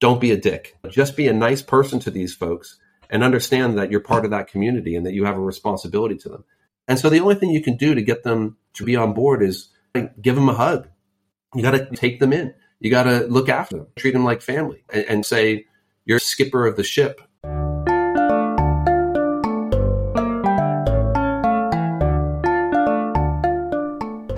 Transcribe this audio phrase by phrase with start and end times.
[0.00, 0.76] don't be a dick.
[0.90, 2.78] Just be a nice person to these folks
[3.10, 6.28] and understand that you're part of that community and that you have a responsibility to
[6.28, 6.44] them.
[6.86, 9.42] And so the only thing you can do to get them to be on board
[9.42, 10.88] is like, give them a hug.
[11.54, 12.54] You got to take them in.
[12.80, 15.66] You got to look after them, treat them like family, and, and say,
[16.04, 17.20] you're skipper of the ship.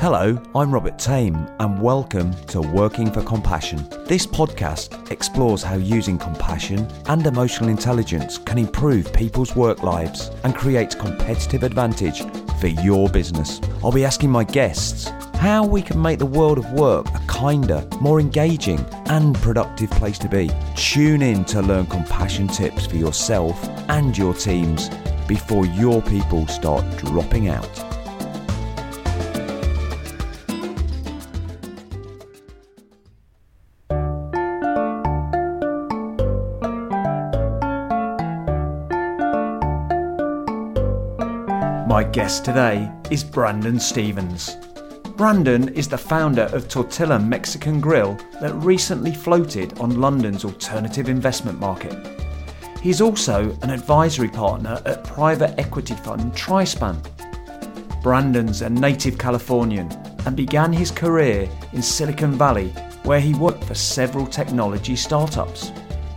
[0.00, 3.86] Hello, I'm Robert Tame, and welcome to Working for Compassion.
[4.06, 10.54] This podcast explores how using compassion and emotional intelligence can improve people's work lives and
[10.54, 12.22] create competitive advantage
[12.60, 13.60] for your business.
[13.84, 17.86] I'll be asking my guests how we can make the world of work a kinder,
[18.00, 20.50] more engaging, and productive place to be.
[20.76, 24.88] Tune in to learn compassion tips for yourself and your teams
[25.28, 27.89] before your people start dropping out.
[42.12, 44.56] Guest today is Brandon Stevens.
[45.16, 51.60] Brandon is the founder of Tortilla Mexican Grill that recently floated on London's alternative investment
[51.60, 51.94] market.
[52.80, 57.00] He's also an advisory partner at private equity fund Trispan.
[58.02, 59.88] Brandon's a native Californian
[60.26, 62.70] and began his career in Silicon Valley,
[63.04, 65.70] where he worked for several technology startups.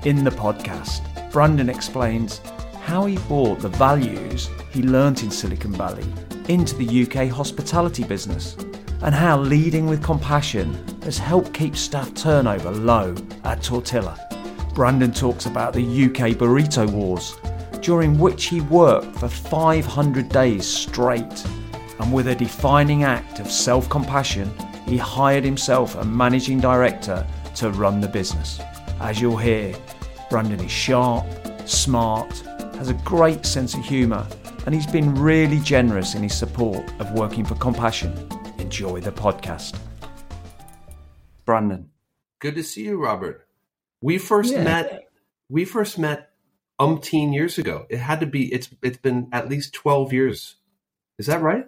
[0.05, 2.41] In the podcast, Brandon explains
[2.84, 6.06] how he brought the values he learnt in Silicon Valley
[6.50, 8.58] into the UK hospitality business
[9.03, 10.73] and how leading with compassion
[11.04, 14.20] has helped keep staff turnover low at Tortilla.
[14.73, 17.38] Brandon talks about the UK burrito wars,
[17.81, 21.45] during which he worked for 500 days straight.
[22.00, 24.52] And with a defining act of self compassion,
[24.86, 28.59] he hired himself a managing director to run the business.
[29.00, 29.76] As you'll hear,
[30.30, 31.26] Brandon is sharp,
[31.66, 32.44] smart,
[32.84, 34.28] has a great sense of humour,
[34.66, 38.11] and he's been really generous in his support of working for compassion
[38.58, 39.80] enjoy the podcast.
[41.45, 41.89] Brandon.
[42.39, 43.48] Good to see you, Robert.
[44.02, 44.64] We first yeah.
[44.64, 45.08] met
[45.48, 46.32] we first met
[46.77, 47.86] umpteen years ago.
[47.89, 50.55] It had to be it's it's been at least twelve years.
[51.17, 51.65] Is that right?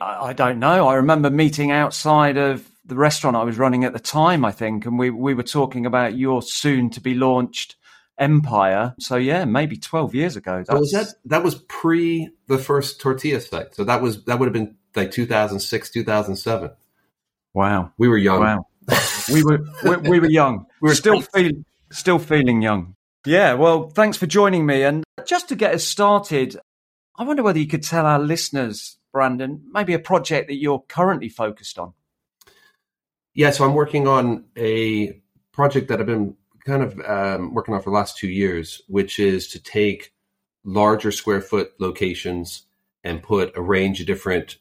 [0.00, 0.88] I, I don't know.
[0.88, 4.86] I remember meeting outside of the restaurant I was running at the time, I think,
[4.86, 7.76] and we we were talking about your soon to be launched
[8.18, 8.94] empire.
[8.98, 10.64] So yeah, maybe twelve years ago.
[10.66, 10.80] That's...
[10.80, 13.74] was that that was pre the first tortilla site.
[13.74, 16.70] So that was that would have been like 2006, 2007.
[17.52, 18.40] Wow, we were young.
[18.40, 18.66] Wow,
[19.32, 20.66] we were we, we, were young.
[20.80, 22.96] We were still feeling still feeling young.
[23.26, 23.54] Yeah.
[23.54, 24.82] Well, thanks for joining me.
[24.82, 26.58] And just to get us started,
[27.16, 31.28] I wonder whether you could tell our listeners, Brandon, maybe a project that you're currently
[31.28, 31.94] focused on.
[33.34, 35.20] Yeah, so I'm working on a
[35.52, 39.18] project that I've been kind of um, working on for the last two years, which
[39.18, 40.12] is to take
[40.64, 42.66] larger square foot locations
[43.02, 44.56] and put a range of different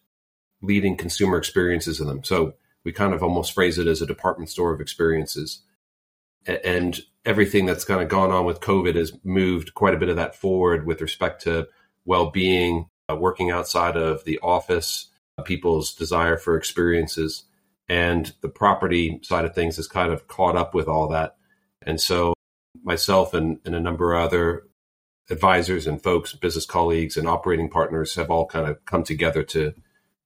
[0.62, 2.24] leading consumer experiences in them.
[2.24, 5.62] So we kind of almost phrase it as a department store of experiences.
[6.46, 10.18] And everything that's kind of gone on with COVID has moved quite a bit of
[10.18, 11.70] that forward with respect to
[12.06, 15.10] well being, uh, working outside of the office,
[15.46, 17.46] people's desire for experiences.
[17.88, 21.38] And the property side of things has kind of caught up with all that.
[21.86, 22.34] And so
[22.84, 24.64] myself and, and a number of other
[25.30, 29.74] advisors and folks, business colleagues and operating partners have all kind of come together to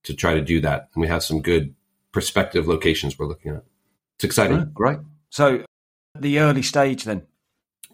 [0.04, 0.88] to try to do that.
[0.94, 1.74] And we have some good
[2.12, 3.64] prospective locations we're looking at.
[4.16, 4.72] It's exciting.
[4.76, 4.98] Right.
[5.30, 5.64] So
[6.18, 7.26] the early stage then?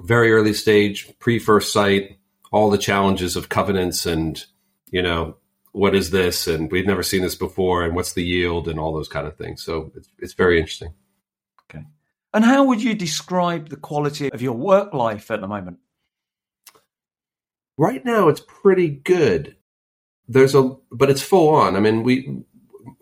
[0.00, 2.18] Very early stage, pre first site,
[2.52, 4.44] all the challenges of covenants and,
[4.90, 5.36] you know,
[5.72, 6.46] what is this?
[6.46, 7.84] And we've never seen this before.
[7.84, 9.62] And what's the yield and all those kind of things.
[9.62, 10.94] So it's, it's very interesting.
[11.68, 11.84] Okay.
[12.34, 15.78] And how would you describe the quality of your work life at the moment?
[17.78, 19.56] Right now, it's pretty good
[20.28, 21.76] there's a but it's full on.
[21.76, 22.42] I mean, we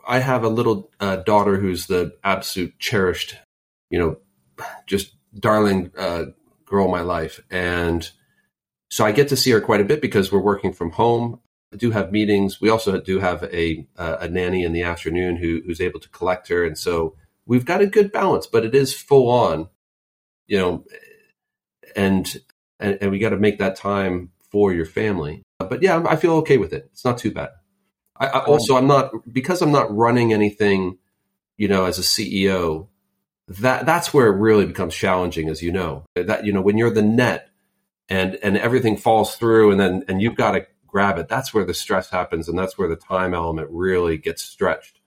[0.07, 3.37] I have a little uh, daughter who's the absolute cherished,
[3.91, 4.19] you know,
[4.87, 6.27] just darling uh,
[6.65, 8.09] girl my life, and
[8.91, 11.41] so I get to see her quite a bit because we're working from home.
[11.73, 12.61] I do have meetings.
[12.61, 16.09] We also do have a uh, a nanny in the afternoon who who's able to
[16.09, 17.15] collect her, and so
[17.53, 18.47] we've got a good balance.
[18.47, 19.69] But it is full on,
[20.47, 20.85] you know,
[21.95, 22.41] and
[22.81, 26.35] and, and we got to make that time for your family but yeah, I feel
[26.37, 26.89] okay with it.
[26.93, 27.51] It's not too bad.
[28.17, 30.99] I, I also I'm not because I'm not running anything,
[31.57, 32.89] you know, as a CEO.
[33.49, 36.05] That that's where it really becomes challenging, as you know.
[36.15, 37.51] That you know when you're the net
[38.09, 41.29] and and everything falls through, and then and you've got to grab it.
[41.29, 45.01] That's where the stress happens, and that's where the time element really gets stretched.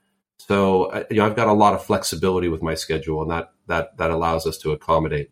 [0.48, 3.54] So uh, you know, I've got a lot of flexibility with my schedule, and that
[3.68, 5.32] that that allows us to accommodate.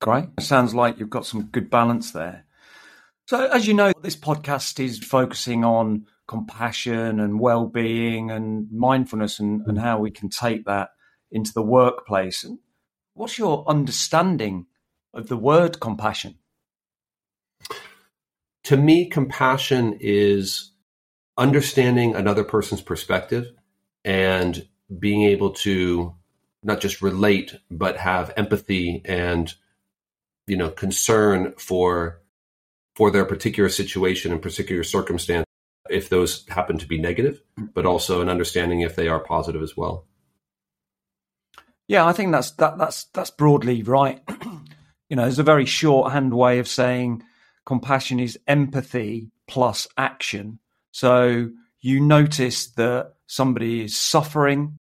[0.00, 0.28] Great.
[0.38, 2.46] Sounds like you've got some good balance there.
[3.26, 9.40] So, as you know, this podcast is focusing on compassion and well being and mindfulness
[9.40, 10.90] and, and how we can take that
[11.30, 12.44] into the workplace.
[12.44, 12.58] And
[13.14, 14.66] what's your understanding
[15.12, 16.38] of the word compassion?
[18.64, 20.69] To me, compassion is
[21.40, 23.46] understanding another person's perspective
[24.04, 26.14] and being able to
[26.62, 29.52] not just relate, but have empathy and
[30.46, 32.20] you know concern for
[32.94, 35.46] for their particular situation and particular circumstance
[35.88, 37.40] if those happen to be negative,
[37.74, 40.06] but also an understanding if they are positive as well.
[41.88, 44.20] Yeah, I think that's that that's that's broadly right.
[45.08, 47.24] you know, there's a very shorthand way of saying
[47.64, 50.58] compassion is empathy plus action.
[50.92, 51.50] So
[51.80, 54.78] you notice that somebody is suffering,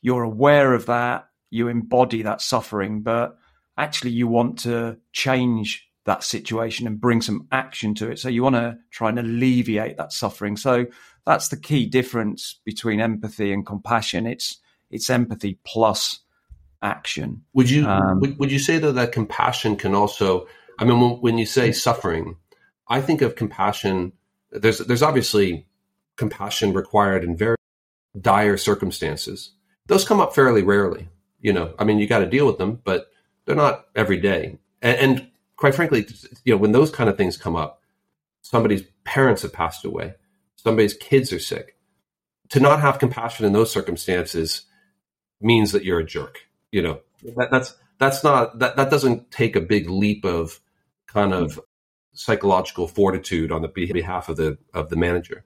[0.00, 3.36] you're aware of that, you embody that suffering, but
[3.76, 8.18] actually you want to change that situation and bring some action to it.
[8.18, 10.56] So you want to try and alleviate that suffering.
[10.56, 10.86] So
[11.24, 14.26] that's the key difference between empathy and compassion.
[14.26, 14.58] It's
[14.90, 16.20] it's empathy plus
[16.82, 17.42] action.
[17.54, 20.46] Would you um, would, would you say though that compassion can also?
[20.78, 22.36] I mean, when, when you say suffering,
[22.88, 24.12] I think of compassion.
[24.52, 25.66] There's there's obviously
[26.16, 27.56] compassion required in very
[28.20, 29.52] dire circumstances.
[29.86, 31.08] Those come up fairly rarely.
[31.40, 33.10] You know, I mean, you got to deal with them, but
[33.44, 34.58] they're not every day.
[34.80, 36.06] And, and quite frankly,
[36.44, 37.82] you know, when those kind of things come up,
[38.42, 40.14] somebody's parents have passed away,
[40.56, 41.76] somebody's kids are sick.
[42.50, 44.66] To not have compassion in those circumstances
[45.40, 46.40] means that you're a jerk.
[46.70, 47.00] You know,
[47.36, 50.60] that, that's that's not that that doesn't take a big leap of
[51.06, 51.58] kind of
[52.14, 55.44] psychological fortitude on the behalf of the of the manager.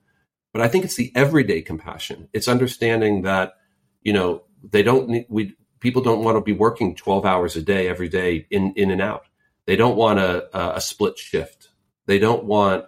[0.52, 2.28] But I think it's the everyday compassion.
[2.32, 3.54] It's understanding that
[4.02, 7.62] you know they don't need we people don't want to be working 12 hours a
[7.62, 9.26] day every day in, in and out.
[9.66, 11.68] They don't want a, a split shift.
[12.06, 12.86] They don't want,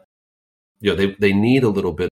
[0.80, 2.08] you know, they, they need a little bit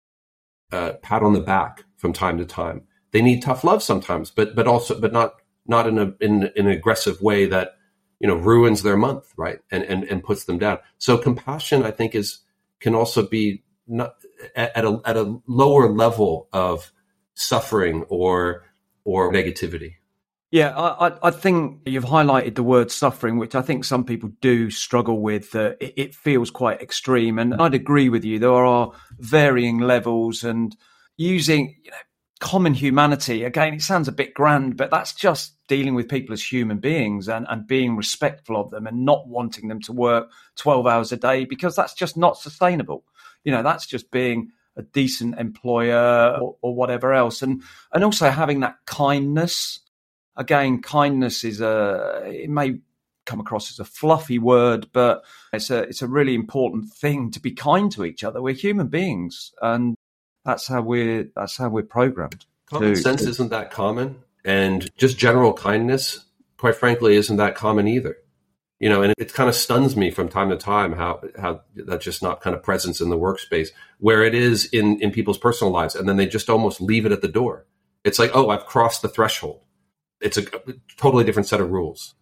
[0.72, 2.82] uh, pat on the back from time to time.
[3.12, 5.36] They need tough love sometimes, but but also but not
[5.66, 7.75] not in a in, in an aggressive way that
[8.20, 9.60] you know ruins their month, right?
[9.70, 10.78] And and and puts them down.
[10.98, 12.40] So compassion, I think, is
[12.80, 14.14] can also be not
[14.54, 16.92] at a at a lower level of
[17.34, 18.64] suffering or
[19.04, 19.94] or negativity.
[20.52, 24.70] Yeah, I, I, think you've highlighted the word suffering, which I think some people do
[24.70, 25.54] struggle with.
[25.56, 28.38] Uh, it, it, feels quite extreme, and I'd agree with you.
[28.38, 30.74] There are varying levels, and
[31.16, 31.96] using you know,
[32.40, 33.74] common humanity again.
[33.74, 37.46] It sounds a bit grand, but that's just dealing with people as human beings and,
[37.48, 41.44] and being respectful of them, and not wanting them to work twelve hours a day
[41.44, 43.04] because that's just not sustainable.
[43.44, 47.62] You know, that's just being a decent employer or, or whatever else, and
[47.92, 49.80] and also having that kindness
[50.36, 52.78] again, kindness is a, it may
[53.24, 57.40] come across as a fluffy word, but it's a, it's a really important thing to
[57.40, 58.40] be kind to each other.
[58.40, 59.96] We're human beings and
[60.46, 62.46] that's how we're, that's how we're programmed.
[62.66, 66.25] Common to, sense to, isn't that common and just general kindness,
[66.56, 68.16] quite frankly, isn't that common either.
[68.81, 71.62] You know, and it, it kind of stuns me from time to time how how
[71.75, 75.38] that's just not kind of presence in the workspace where it is in in people's
[75.38, 77.64] personal lives, and then they just almost leave it at the door.
[78.04, 79.62] It's like, oh, I've crossed the threshold
[80.20, 80.44] it's a
[80.96, 82.14] totally different set of rules.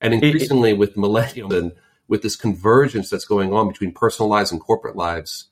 [0.00, 1.72] And increasingly, it, with millennials and
[2.08, 5.48] with this convergence that's going on between personal lives and corporate lives,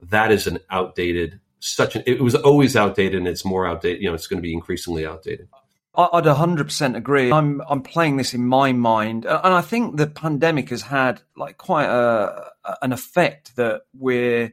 [0.00, 1.40] that is an outdated.
[1.64, 4.02] Such an it was always outdated, and it's more outdated.
[4.02, 5.48] You know, it's going to be increasingly outdated.
[5.94, 7.30] I'd 100% agree.
[7.30, 11.58] I'm I'm playing this in my mind, and I think the pandemic has had like
[11.58, 12.50] quite a
[12.80, 14.52] an effect that we're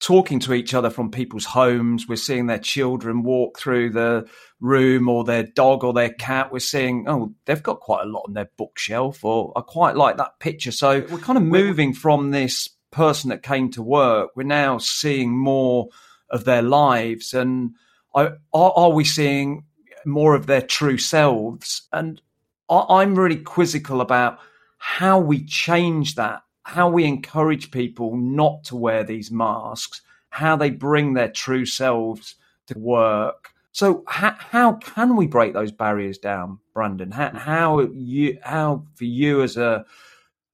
[0.00, 2.08] talking to each other from people's homes.
[2.08, 4.26] We're seeing their children walk through the
[4.60, 6.52] room or their dog or their cat.
[6.52, 10.16] We're seeing, oh, they've got quite a lot on their bookshelf, or I quite like
[10.18, 10.72] that picture.
[10.72, 14.30] So we're kind of moving from this person that came to work.
[14.36, 15.88] We're now seeing more
[16.30, 17.34] of their lives.
[17.34, 17.72] And
[18.14, 19.64] are, are we seeing
[20.04, 21.82] more of their true selves?
[21.92, 22.20] And
[22.68, 24.38] I'm really quizzical about
[24.78, 30.00] how we change that how we encourage people not to wear these masks,
[30.30, 32.34] how they bring their true selves
[32.66, 33.50] to work.
[33.72, 37.10] So how, how can we break those barriers down, Brandon?
[37.10, 39.84] How, how you how for you as a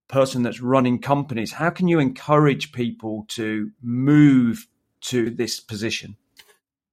[0.09, 4.67] person that's running companies, how can you encourage people to move
[5.03, 6.17] to this position?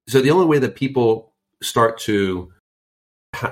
[0.08, 2.54] So the only way that people start to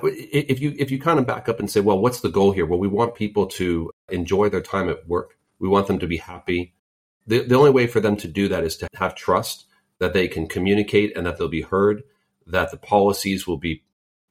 [0.03, 2.65] if you if you kind of back up and say, well, what's the goal here?
[2.65, 5.37] Well, we want people to enjoy their time at work.
[5.59, 6.73] We want them to be happy.
[7.27, 9.65] The, the only way for them to do that is to have trust
[9.99, 12.03] that they can communicate and that they'll be heard,
[12.47, 13.83] that the policies will be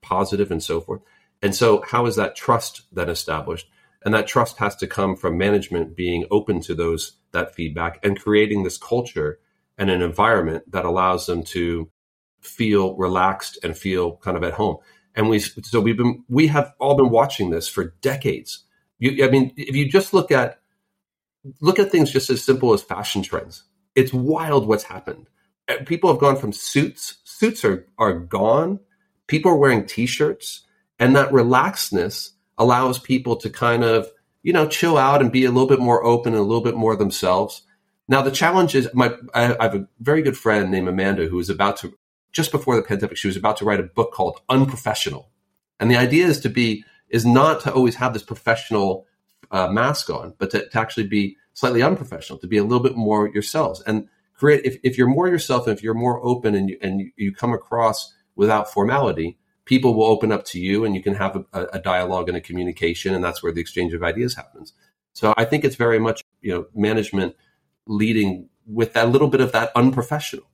[0.03, 1.01] positive and so forth.
[1.43, 3.69] And so, how is that trust then established?
[4.05, 8.21] And that trust has to come from management being open to those that feedback and
[8.21, 9.39] creating this culture
[9.79, 11.91] and an environment that allows them to
[12.41, 14.77] feel relaxed and feel kind of at home.
[15.15, 18.65] And we so we've been we have all been watching this for decades.
[18.99, 20.61] You, I mean, if you just look at
[21.61, 23.65] look at things just as simple as fashion trends,
[23.95, 25.29] it's wild what's happened.
[25.87, 28.81] People have gone from suits, suits are, are gone.
[29.27, 30.65] People are wearing t-shirts
[30.99, 34.11] and that relaxedness allows people to kind of,
[34.43, 36.77] you know, chill out and be a little bit more open and a little bit
[36.77, 37.63] more themselves.
[38.07, 41.39] Now, the challenge is my, I, I have a very good friend named Amanda who
[41.39, 41.97] is about to,
[42.33, 45.31] just before the pandemic, she was about to write a book called Unprofessional.
[45.81, 49.07] And the idea is to be, is not to always have this professional
[49.51, 52.97] uh, mask on, but to, to actually be slightly unprofessional, to be a little bit
[52.97, 54.65] more yourselves and create.
[54.65, 57.53] If, if you're more yourself, and if you're more open and you, and you, come
[57.53, 61.79] across without formality, people will open up to you and you can have a, a,
[61.79, 63.15] dialogue and a communication.
[63.15, 64.75] And that's where the exchange of ideas happens.
[65.13, 67.37] So I think it's very much, you know, management
[67.87, 70.47] leading with that little bit of that unprofessional.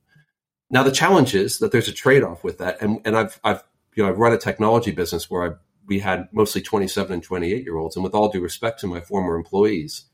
[0.69, 2.81] Now the challenge is that there's a trade-off with that.
[2.81, 3.63] And, and I've, I've,
[3.95, 7.63] you know, I've run a technology business where I, we had mostly 27 and 28
[7.63, 7.95] year olds.
[7.95, 10.05] And with all due respect to my former employees,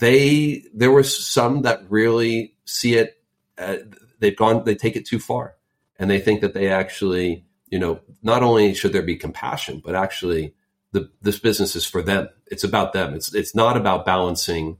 [0.00, 3.22] they there were some that really see it
[3.58, 3.76] uh,
[4.18, 5.54] they've gone they take it too far
[5.98, 9.94] and they think that they actually you know not only should there be compassion but
[9.94, 10.54] actually
[10.92, 14.78] the, this business is for them it's about them it's it's not about balancing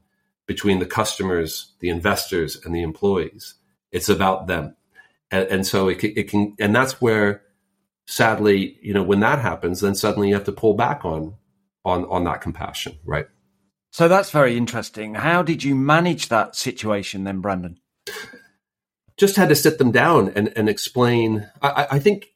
[0.50, 3.54] between the customers the investors and the employees
[3.92, 4.75] it's about them
[5.30, 7.42] and, and so it, it can and that's where
[8.07, 11.35] sadly you know when that happens then suddenly you have to pull back on
[11.85, 13.28] on on that compassion right
[13.92, 15.14] so that's very interesting.
[15.14, 17.78] How did you manage that situation then, Brandon?
[19.16, 21.50] Just had to sit them down and, and explain.
[21.61, 22.28] I, I think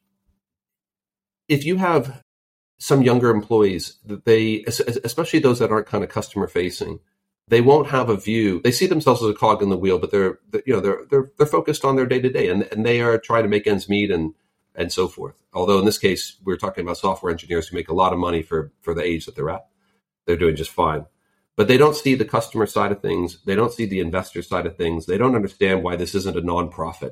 [1.47, 2.21] if you have
[2.77, 6.99] some younger employees that they, especially those that aren't kind of customer facing,
[7.47, 8.61] they won't have a view.
[8.63, 11.31] They see themselves as a cog in the wheel, but they're, you know they're they're
[11.37, 13.89] they're focused on their day to day, and and they are trying to make ends
[13.89, 14.33] meet and
[14.73, 15.35] and so forth.
[15.53, 18.41] Although in this case, we're talking about software engineers who make a lot of money
[18.41, 19.67] for for the age that they're at.
[20.25, 21.05] They're doing just fine
[21.55, 23.39] but they don't see the customer side of things.
[23.45, 25.05] They don't see the investor side of things.
[25.05, 27.11] They don't understand why this isn't a nonprofit,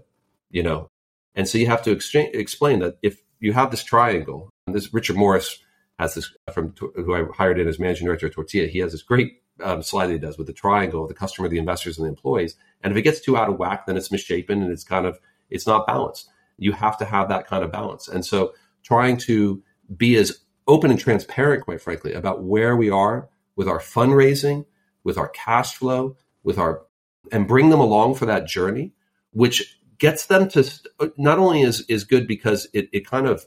[0.49, 0.87] you know.
[1.35, 5.15] And so you have to exchange, explain that if you have this triangle, this Richard
[5.15, 5.59] Morris
[5.97, 8.67] has this from who I hired in as managing director of Tortilla.
[8.67, 9.81] He has this great um,
[10.19, 12.55] does with the triangle of the customer, the investors, and the employees.
[12.81, 15.19] And if it gets too out of whack, then it's misshapen and it's kind of
[15.49, 16.29] it's not balanced.
[16.57, 18.07] You have to have that kind of balance.
[18.07, 18.53] And so
[18.83, 19.63] trying to
[19.95, 24.65] be as open and transparent, quite frankly, about where we are with our fundraising,
[25.03, 26.83] with our cash flow, with our,
[27.31, 28.93] and bring them along for that journey,
[29.31, 30.69] which gets them to
[31.17, 33.45] not only is, is good because it, it kind of,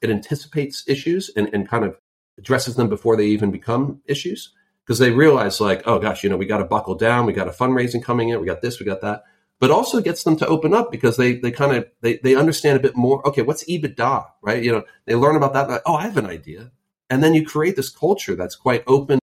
[0.00, 1.96] it anticipates issues and, and kind of
[2.38, 4.52] addresses them before they even become issues
[4.84, 7.26] because they realize like, oh gosh, you know, we got to buckle down.
[7.26, 8.40] We got a fundraising coming in.
[8.40, 9.24] We got this, we got that
[9.58, 12.76] but also gets them to open up because they they kind of they, they understand
[12.76, 15.94] a bit more okay what's ebitda right you know they learn about that like, oh
[15.94, 16.72] i have an idea
[17.08, 19.20] and then you create this culture that's quite open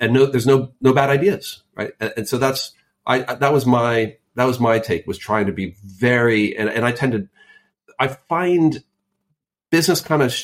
[0.00, 1.92] and no, there's no no bad ideas, right?
[2.00, 2.72] And, and so that's
[3.06, 6.84] I, that was my that was my take was trying to be very and, and
[6.84, 7.28] I tend to
[7.98, 8.82] I find
[9.70, 10.34] business kind of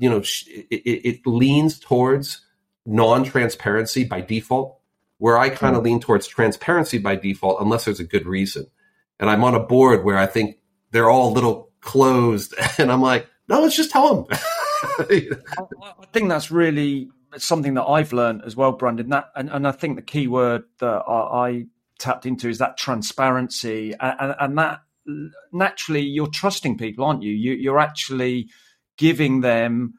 [0.00, 2.40] you know it, it leans towards
[2.88, 4.78] non-transparency by default,
[5.18, 5.86] where I kind of mm.
[5.86, 8.66] lean towards transparency by default unless there's a good reason.
[9.20, 10.56] And I'm on a board where I think
[10.90, 14.38] they're all a little closed, and I'm like, no, let's just tell them.
[14.98, 19.10] I think that's really something that I've learned as well, Brandon.
[19.10, 21.66] That and, and I think the key word that I, I
[21.98, 24.80] tapped into is that transparency, and, and, that
[25.52, 27.32] naturally you're trusting people, aren't you?
[27.32, 27.52] you?
[27.54, 28.48] You're actually
[28.96, 29.94] giving them,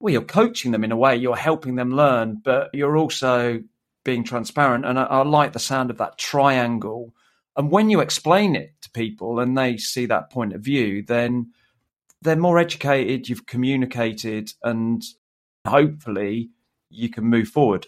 [0.00, 1.16] well, you're coaching them in a way.
[1.16, 3.62] You're helping them learn, but you're also
[4.04, 4.86] being transparent.
[4.86, 7.14] And I, I like the sound of that triangle.
[7.56, 11.52] And when you explain it to people and they see that point of view, then
[12.22, 15.02] they're more educated, you've communicated, and
[15.66, 16.50] hopefully
[16.88, 17.86] you can move forward.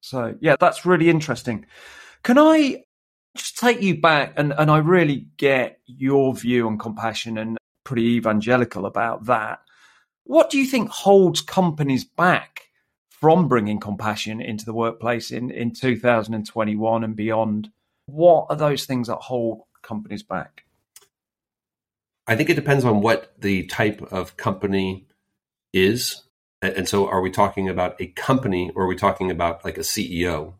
[0.00, 1.66] So yeah, that's really interesting.
[2.22, 2.84] Can I
[3.36, 8.16] just take you back and, and I really get your view on compassion and pretty
[8.16, 9.60] evangelical about that.
[10.30, 12.68] What do you think holds companies back
[13.08, 17.72] from bringing compassion into the workplace in, in 2021 and beyond?
[18.06, 20.66] What are those things that hold companies back?
[22.28, 25.08] I think it depends on what the type of company
[25.72, 26.22] is.
[26.62, 29.80] And so are we talking about a company or are we talking about like a
[29.80, 30.54] CEO?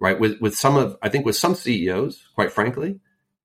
[0.00, 0.18] Right?
[0.18, 2.98] With with some of I think with some CEOs, quite frankly,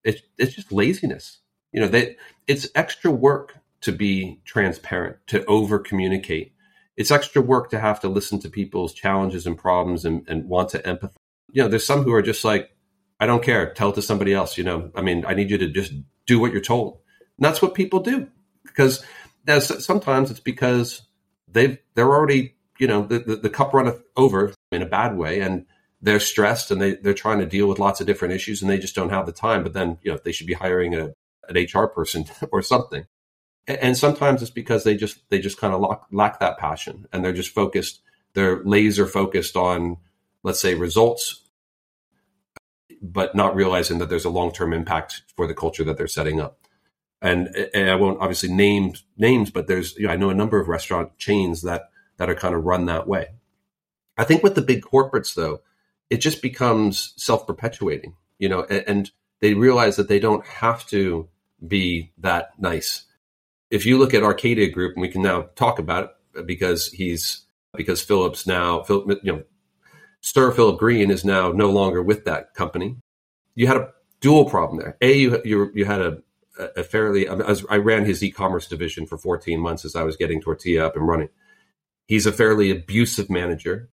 [0.04, 1.38] it's it's just laziness.
[1.72, 2.16] You know, they
[2.48, 6.54] it's extra work to be transparent, to over communicate.
[6.98, 10.70] it's extra work to have to listen to people's challenges and problems and, and want
[10.70, 11.16] to empathize.
[11.52, 12.76] You know, there's some who are just like,
[13.20, 13.74] I don't care.
[13.74, 14.58] Tell it to somebody else.
[14.58, 15.94] You know, I mean, I need you to just
[16.26, 17.00] do what you're told.
[17.38, 18.28] And that's what people do
[18.64, 19.04] because
[19.80, 21.04] sometimes it's because
[21.48, 25.40] they've they're already you know the, the, the cup runneth over in a bad way
[25.40, 25.66] and
[26.02, 28.78] they're stressed and they, they're trying to deal with lots of different issues and they
[28.78, 31.14] just don't have the time but then you know they should be hiring a,
[31.48, 33.06] an hr person or something
[33.68, 37.24] and sometimes it's because they just they just kind of lack, lack that passion and
[37.24, 38.02] they're just focused
[38.34, 39.98] they're laser focused on
[40.44, 41.42] let's say results
[43.02, 46.58] but not realizing that there's a long-term impact for the culture that they're setting up
[47.22, 50.60] and, and I won't obviously name names, but there's you know, I know a number
[50.60, 53.30] of restaurant chains that that are kind of run that way.
[54.18, 55.62] I think with the big corporates though,
[56.10, 60.86] it just becomes self perpetuating, you know, and, and they realize that they don't have
[60.88, 61.28] to
[61.66, 63.06] be that nice.
[63.72, 67.46] If you look at Arcadia Group, and we can now talk about it because he's
[67.76, 69.44] because Philip's now, you know,
[70.22, 72.98] Sir Philip Green is now no longer with that company.
[73.54, 73.92] You had a
[74.22, 74.98] dual problem there.
[75.02, 76.18] A, you you, you had a
[76.58, 77.28] a fairly.
[77.28, 81.08] I ran his e-commerce division for 14 months as I was getting Tortilla up and
[81.08, 81.30] running.
[82.08, 83.90] He's a fairly abusive manager,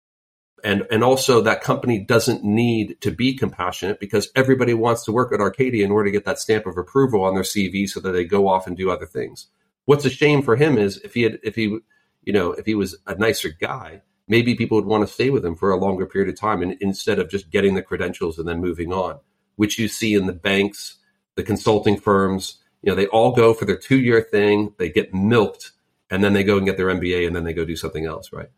[0.65, 5.33] and and also that company doesn't need to be compassionate because everybody wants to work
[5.33, 8.13] at Arcadia in order to get that stamp of approval on their CV so that
[8.13, 9.49] they go off and do other things.
[9.85, 11.79] What's a shame for him is if he had if he
[12.23, 15.45] you know if he was a nicer guy, maybe people would want to stay with
[15.45, 18.49] him for a longer period of time and instead of just getting the credentials and
[18.49, 19.21] then moving on,
[19.57, 20.97] which you see in the banks
[21.37, 25.15] the consulting firms, you know, they all go for their two year thing, they get
[25.15, 25.73] milked,
[26.11, 28.33] and then they go and get their MBA, and then they go do something else,
[28.33, 28.49] right?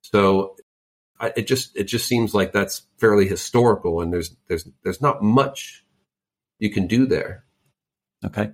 [0.00, 0.56] So
[1.20, 5.22] I, it just it just seems like that's fairly historical, and there's there's there's not
[5.22, 5.84] much
[6.58, 7.44] you can do there.
[8.24, 8.52] Okay,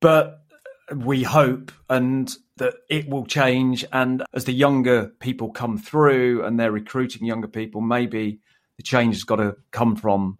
[0.00, 0.40] but
[0.94, 6.58] we hope and that it will change, and as the younger people come through and
[6.58, 8.40] they're recruiting younger people, maybe
[8.76, 10.38] the change has got to come from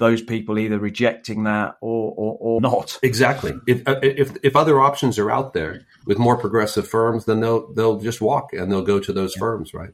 [0.00, 2.98] those people either rejecting that or, or, or not.
[3.02, 3.52] Exactly.
[3.66, 7.70] If, uh, if, if other options are out there with more progressive firms, then they'll,
[7.74, 9.40] they'll just walk and they'll go to those yeah.
[9.40, 9.90] firms, right?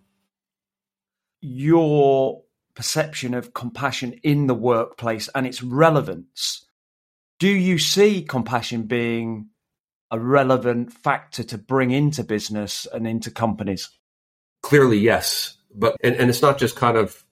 [1.49, 2.43] Your
[2.75, 6.67] perception of compassion in the workplace and its relevance.
[7.39, 9.49] Do you see compassion being
[10.11, 13.89] a relevant factor to bring into business and into companies?
[14.63, 15.57] Clearly, yes.
[15.75, 17.25] But, and, and it's not just kind of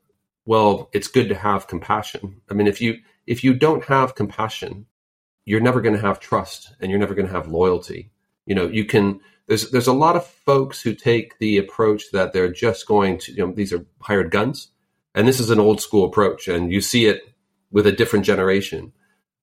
[0.47, 2.41] well, it's good to have compassion.
[2.51, 4.87] I mean, if you if you don't have compassion,
[5.45, 8.11] you're never going to have trust and you're never going to have loyalty.
[8.47, 12.33] You know, you can there's there's a lot of folks who take the approach that
[12.33, 14.71] they're just going to, you know, these are hired guns.
[15.15, 17.23] And this is an old school approach and you see it
[17.71, 18.93] with a different generation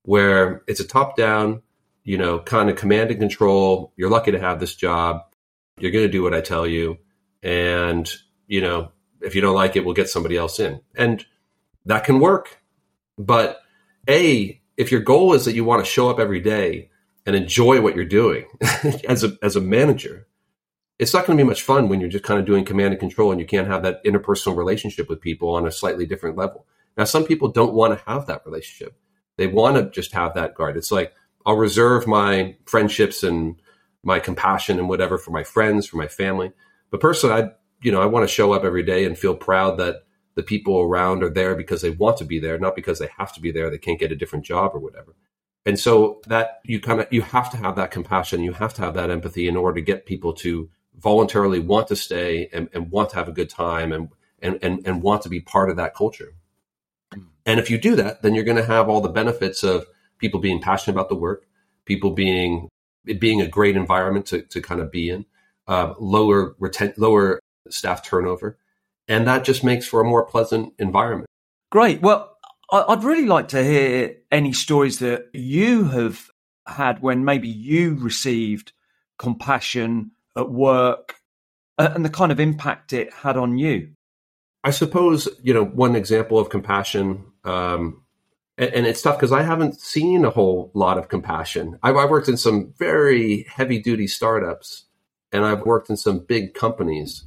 [0.04, 1.62] where it's a top down,
[2.04, 3.94] you know, kind of command and control.
[3.96, 5.22] You're lucky to have this job.
[5.80, 6.98] You're going to do what I tell you
[7.44, 8.12] and,
[8.48, 10.82] you know, if you don't like it, we'll get somebody else in.
[10.96, 11.26] And
[11.86, 12.60] that can work.
[13.18, 13.62] But
[14.10, 16.91] A, if your goal is that you want to show up every day
[17.26, 18.46] and enjoy what you're doing
[19.08, 20.28] as a as a manager,
[21.00, 23.00] it's not going to be much fun when you're just kind of doing command and
[23.00, 26.66] control and you can't have that interpersonal relationship with people on a slightly different level.
[26.98, 28.96] Now, some people don't want to have that relationship.
[29.38, 30.78] They want to just have that guard.
[30.78, 31.14] It's like
[31.46, 33.62] I'll reserve my friendships and
[34.04, 36.52] my compassion and whatever for my friends, for my family.
[36.90, 39.78] But personally, I you know, I want to show up every day and feel proud
[39.80, 40.04] that
[40.36, 43.34] the people around are there because they want to be there, not because they have
[43.34, 43.70] to be there.
[43.70, 45.16] They can't get a different job or whatever.
[45.66, 48.82] And so that you kind of you have to have that compassion, you have to
[48.82, 52.92] have that empathy in order to get people to voluntarily want to stay and, and
[52.92, 54.10] want to have a good time and,
[54.42, 56.34] and and and want to be part of that culture.
[57.46, 59.86] And if you do that, then you're going to have all the benefits of
[60.18, 61.46] people being passionate about the work,
[61.86, 62.70] people being
[63.06, 65.26] it being a great environment to, to kind of be in,
[65.68, 68.58] uh, lower reten- lower staff turnover.
[69.08, 71.28] And that just makes for a more pleasant environment.
[71.72, 72.02] Great.
[72.02, 72.31] Well,
[72.72, 76.30] I'd really like to hear any stories that you have
[76.66, 78.72] had when maybe you received
[79.20, 81.16] compassion at work
[81.78, 83.90] and the kind of impact it had on you.
[84.64, 88.04] I suppose, you know, one example of compassion, um,
[88.58, 91.80] and, and, it's tough because I haven't seen a whole lot of compassion.
[91.82, 94.86] I've, I've worked in some very heavy duty startups
[95.32, 97.26] and I've worked in some big companies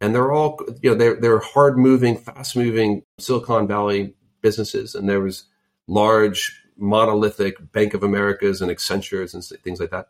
[0.00, 5.08] and they're all you know they're they're hard moving, fast moving Silicon Valley businesses, and
[5.08, 5.44] there was
[5.88, 10.08] large monolithic Bank of Americas and Accentures and things like that.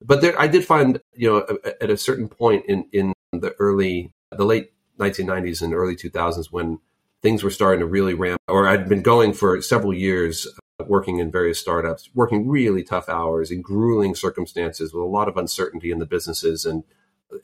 [0.00, 4.12] But there, I did find you know at a certain point in in the early
[4.30, 6.78] the late 1990s and early 2000s when
[7.22, 10.46] things were starting to really ramp or I'd been going for several years
[10.80, 15.28] uh, working in various startups working really tough hours in grueling circumstances with a lot
[15.28, 16.84] of uncertainty in the businesses and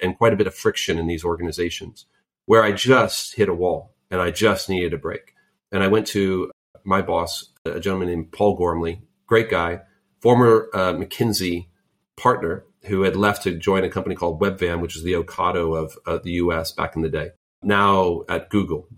[0.01, 2.07] and quite a bit of friction in these organizations
[2.47, 5.35] where I just hit a wall and I just needed a break.
[5.73, 6.51] And I went to
[6.85, 9.81] my boss, a gentleman named Paul Gormley, great guy,
[10.21, 11.69] former uh, McKinsey
[12.17, 15.99] partner who had left to join a company called Webvan, which is the Ocado of
[16.07, 17.31] uh, the US back in the day,
[17.63, 18.89] now at Google,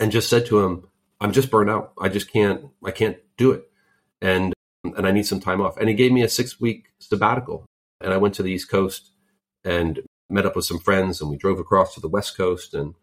[0.00, 0.86] and just said to him,
[1.20, 1.92] I'm just burnt out.
[2.00, 3.70] I just can't, I can't do it.
[4.20, 4.52] And,
[4.84, 5.76] and I need some time off.
[5.76, 7.66] And he gave me a six week sabbatical.
[8.00, 9.10] And I went to the East Coast
[9.64, 12.94] and met up with some friends and we drove across to the West Coast and,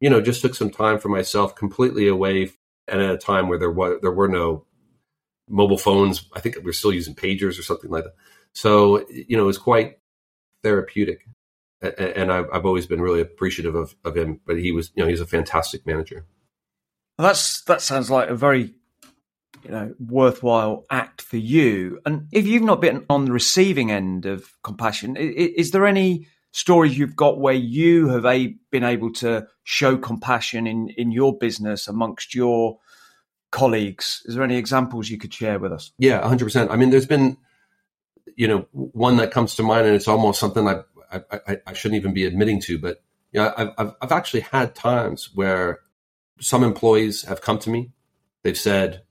[0.00, 2.50] you know, just took some time for myself completely away
[2.86, 4.64] and at a time where there were, there were no
[5.48, 6.28] mobile phones.
[6.34, 8.14] I think we are still using pagers or something like that.
[8.52, 9.98] So, you know, it was quite
[10.62, 11.26] therapeutic.
[11.80, 15.08] And I've, I've always been really appreciative of, of him, but he was, you know,
[15.08, 16.26] he's a fantastic manager.
[17.16, 18.74] Well, that's, that sounds like a very,
[19.64, 22.00] you know, worthwhile act for you.
[22.04, 26.26] And if you've not been on the receiving end of compassion, is, is there any
[26.52, 31.36] stories you've got where you have a, been able to show compassion in, in your
[31.36, 32.78] business amongst your
[33.50, 34.22] colleagues?
[34.26, 35.92] Is there any examples you could share with us?
[35.98, 36.70] Yeah, 100%.
[36.70, 37.36] I mean, there's been,
[38.36, 41.98] you know, one that comes to mind, and it's almost something I, I, I shouldn't
[41.98, 45.80] even be admitting to, but you know, I've, I've, I've actually had times where
[46.40, 47.92] some employees have come to me.
[48.42, 49.02] They've said,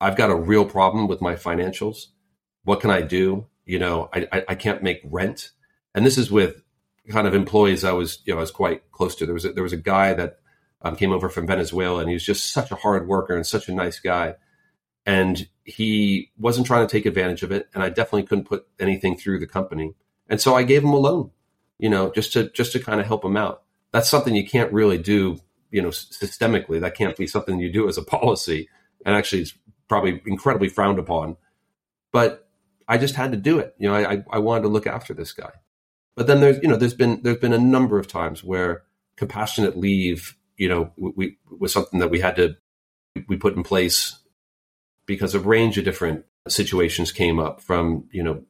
[0.00, 2.06] I've got a real problem with my financials.
[2.64, 3.46] What can I do?
[3.64, 5.50] You know, I, I, I can't make rent.
[5.94, 6.62] And this is with
[7.10, 9.26] kind of employees I was, you know, I was quite close to.
[9.26, 10.38] There was a, there was a guy that
[10.82, 13.68] um, came over from Venezuela, and he was just such a hard worker and such
[13.68, 14.34] a nice guy.
[15.04, 19.16] And he wasn't trying to take advantage of it, and I definitely couldn't put anything
[19.16, 19.94] through the company.
[20.28, 21.30] And so I gave him a loan,
[21.78, 23.62] you know, just to just to kind of help him out.
[23.90, 25.38] That's something you can't really do,
[25.70, 26.80] you know, systemically.
[26.80, 28.68] That can't be something you do as a policy,
[29.04, 29.54] and actually, it's
[29.88, 31.36] probably incredibly frowned upon.
[32.12, 32.48] But
[32.86, 33.74] I just had to do it.
[33.78, 35.50] You know, I I wanted to look after this guy.
[36.14, 38.82] But then there's you know there's been there's been a number of times where
[39.16, 42.56] compassionate leave you know, we, was something that we had to
[43.26, 44.18] we put in place
[45.06, 48.44] because a range of different situations came up from you know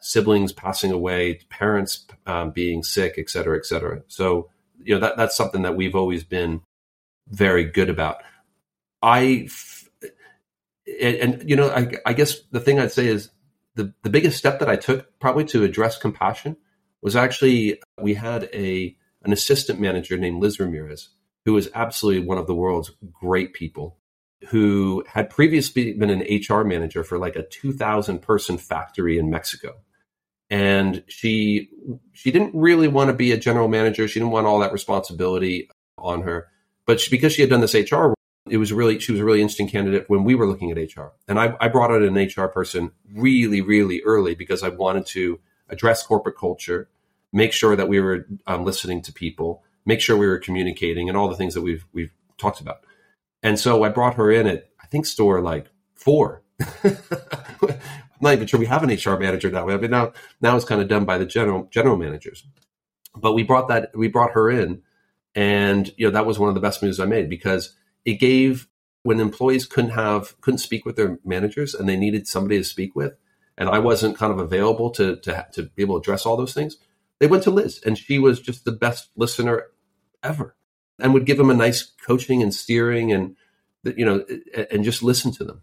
[0.00, 4.02] siblings passing away, parents um, being sick, et cetera, et cetera.
[4.06, 4.50] So
[4.84, 6.62] you know that that's something that we've always been
[7.28, 8.18] very good about.
[9.02, 9.48] I
[11.00, 13.30] and, and you know I, I guess the thing I'd say is
[13.74, 16.56] the the biggest step that I took probably to address compassion
[17.02, 21.10] was actually we had a an assistant manager named Liz Ramirez
[21.48, 23.96] who was absolutely one of the world's great people,
[24.50, 29.76] who had previously been an HR manager for like a 2,000 person factory in Mexico.
[30.50, 31.70] And she
[32.12, 34.06] she didn't really want to be a general manager.
[34.06, 36.48] She didn't want all that responsibility on her.
[36.84, 38.12] But she, because she had done this HR,
[38.50, 41.12] it was really she was a really interesting candidate when we were looking at HR.
[41.28, 45.40] And I, I brought in an HR person really, really early because I wanted to
[45.68, 46.88] address corporate culture,
[47.32, 51.16] make sure that we were um, listening to people, make sure we were communicating and
[51.16, 52.80] all the things that we've we've talked about.
[53.42, 56.42] And so I brought her in at I think store like four.
[56.84, 59.68] I'm not even sure we have an HR manager now.
[59.68, 62.44] I mean now now it's kind of done by the general general managers.
[63.14, 64.82] But we brought that we brought her in
[65.34, 68.68] and you know that was one of the best moves I made because it gave
[69.02, 72.96] when employees couldn't have couldn't speak with their managers and they needed somebody to speak
[72.96, 73.14] with
[73.58, 76.54] and I wasn't kind of available to to to be able to address all those
[76.54, 76.78] things.
[77.18, 79.66] They went to Liz and she was just the best listener
[80.22, 80.56] ever
[80.98, 83.36] and would give them a nice coaching and steering and
[83.84, 84.24] you know
[84.70, 85.60] and just listen to them.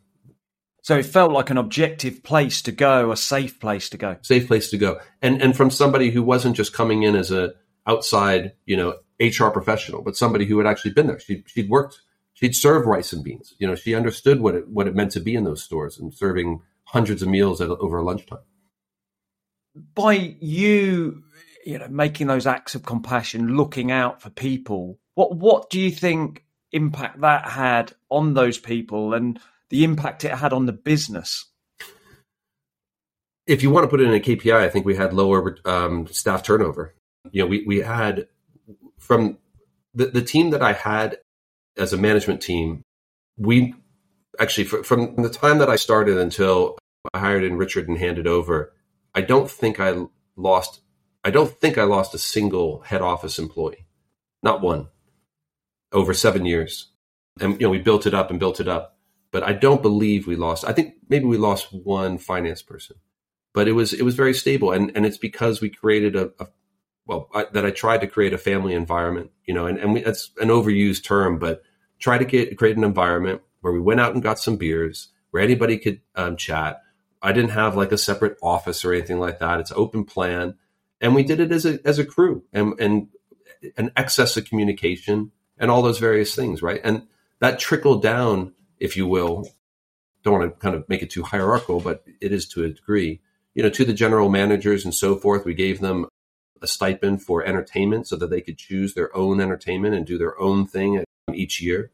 [0.82, 4.18] So it felt like an objective place to go a safe place to go.
[4.22, 5.00] Safe place to go.
[5.22, 7.54] And and from somebody who wasn't just coming in as a
[7.88, 11.20] outside you know hr professional but somebody who had actually been there.
[11.20, 12.02] She, she'd worked
[12.34, 13.56] she'd served rice and beans.
[13.58, 16.14] You know she understood what it what it meant to be in those stores and
[16.14, 18.40] serving hundreds of meals at, over a lunchtime
[19.94, 21.24] by you
[21.66, 25.00] you know, making those acts of compassion, looking out for people.
[25.16, 30.32] What what do you think impact that had on those people and the impact it
[30.32, 31.46] had on the business?
[33.48, 36.08] If you want to put it in a KPI, I think we had lower um,
[36.08, 36.94] staff turnover.
[37.32, 38.28] You know, we we had
[39.00, 39.40] from
[39.94, 41.18] the the team that I had
[41.78, 42.84] as a management team,
[43.38, 43.74] we
[44.40, 46.78] actually from the time that I started until
[47.14, 48.74] I hired in Richard and handed over,
[49.14, 49.96] I don't think I
[50.36, 50.82] lost
[51.24, 53.88] I don't think I lost a single head office employee,
[54.44, 54.90] not one,
[55.92, 56.92] over seven years.
[57.40, 58.98] And you know, we built it up and built it up,
[59.32, 60.64] but I don't believe we lost.
[60.66, 62.98] I think maybe we lost one finance person,
[63.54, 66.48] but it was it was very stable, and and it's because we created a, a
[67.08, 70.02] well I, that I tried to create a family environment, you know, and and we,
[70.02, 71.64] that's an overused term, but
[72.00, 75.42] try to get create an environment where we went out and got some beers, where
[75.42, 76.82] anybody could um, chat.
[77.22, 79.60] I didn't have like a separate office or anything like that.
[79.60, 80.56] It's open plan
[81.02, 83.08] and we did it as a as a crew and and
[83.78, 86.82] an excess of communication and all those various things, right?
[86.84, 87.08] And
[87.40, 89.48] that trickled down, if you will.
[90.24, 93.22] Don't want to kind of make it too hierarchical, but it is to a degree.
[93.54, 96.08] You know, to the general managers and so forth, we gave them
[96.62, 100.40] a stipend for entertainment so that they could choose their own entertainment and do their
[100.40, 101.92] own thing each year.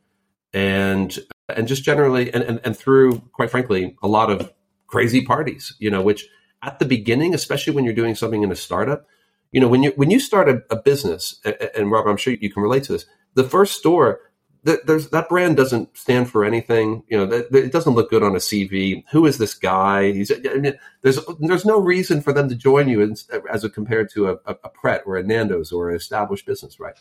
[0.54, 1.18] And
[1.58, 4.52] and just generally and, and, and through, quite frankly, a lot of
[4.88, 6.28] crazy parties, you know, which
[6.62, 9.08] at the beginning, especially when you're doing something in a startup,
[9.52, 11.40] you know, when you when you start a, a business,
[11.76, 13.06] and, Robert, I'm sure you can relate to this.
[13.34, 14.20] The first store,
[14.64, 17.04] that there's that brand doesn't stand for anything.
[17.10, 19.04] You know, that, it doesn't look good on a CV.
[19.12, 20.12] Who is this guy?
[20.12, 23.70] He's I mean, there's there's no reason for them to join you as, as a
[23.70, 26.96] compared to a, a, a Pret or a Nando's or an established business, right?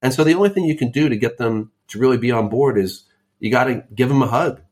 [0.00, 2.48] And so the only thing you can do to get them to really be on
[2.48, 3.04] board is
[3.42, 4.62] you got to give them a hug.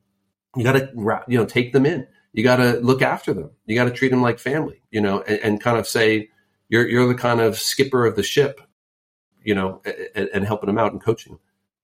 [0.56, 2.06] You got to you know take them in.
[2.32, 3.50] You got to look after them.
[3.66, 4.80] You got to treat them like family.
[4.92, 6.30] You know, and, and kind of say
[6.68, 8.60] you're you're the kind of skipper of the ship.
[9.42, 9.82] You know,
[10.14, 11.40] and, and helping them out and coaching them.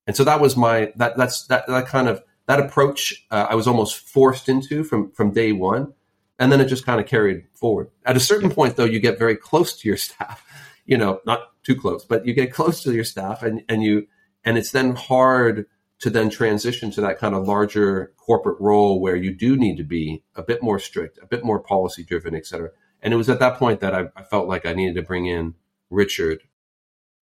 [0.06, 3.56] And so that was my that that's that that kind of that approach uh, I
[3.56, 5.92] was almost forced into from from day one,
[6.38, 7.90] and then it just kind of carried forward.
[8.04, 10.42] At a certain point, though, you get very close to your staff.
[10.88, 14.06] You know, not too close, but you get close to your staff, and and you
[14.44, 15.66] and it's then hard
[16.00, 19.84] to then transition to that kind of larger corporate role where you do need to
[19.84, 22.70] be a bit more strict, a bit more policy driven, et cetera.
[23.02, 25.26] And it was at that point that I, I felt like I needed to bring
[25.26, 25.54] in
[25.90, 26.42] Richard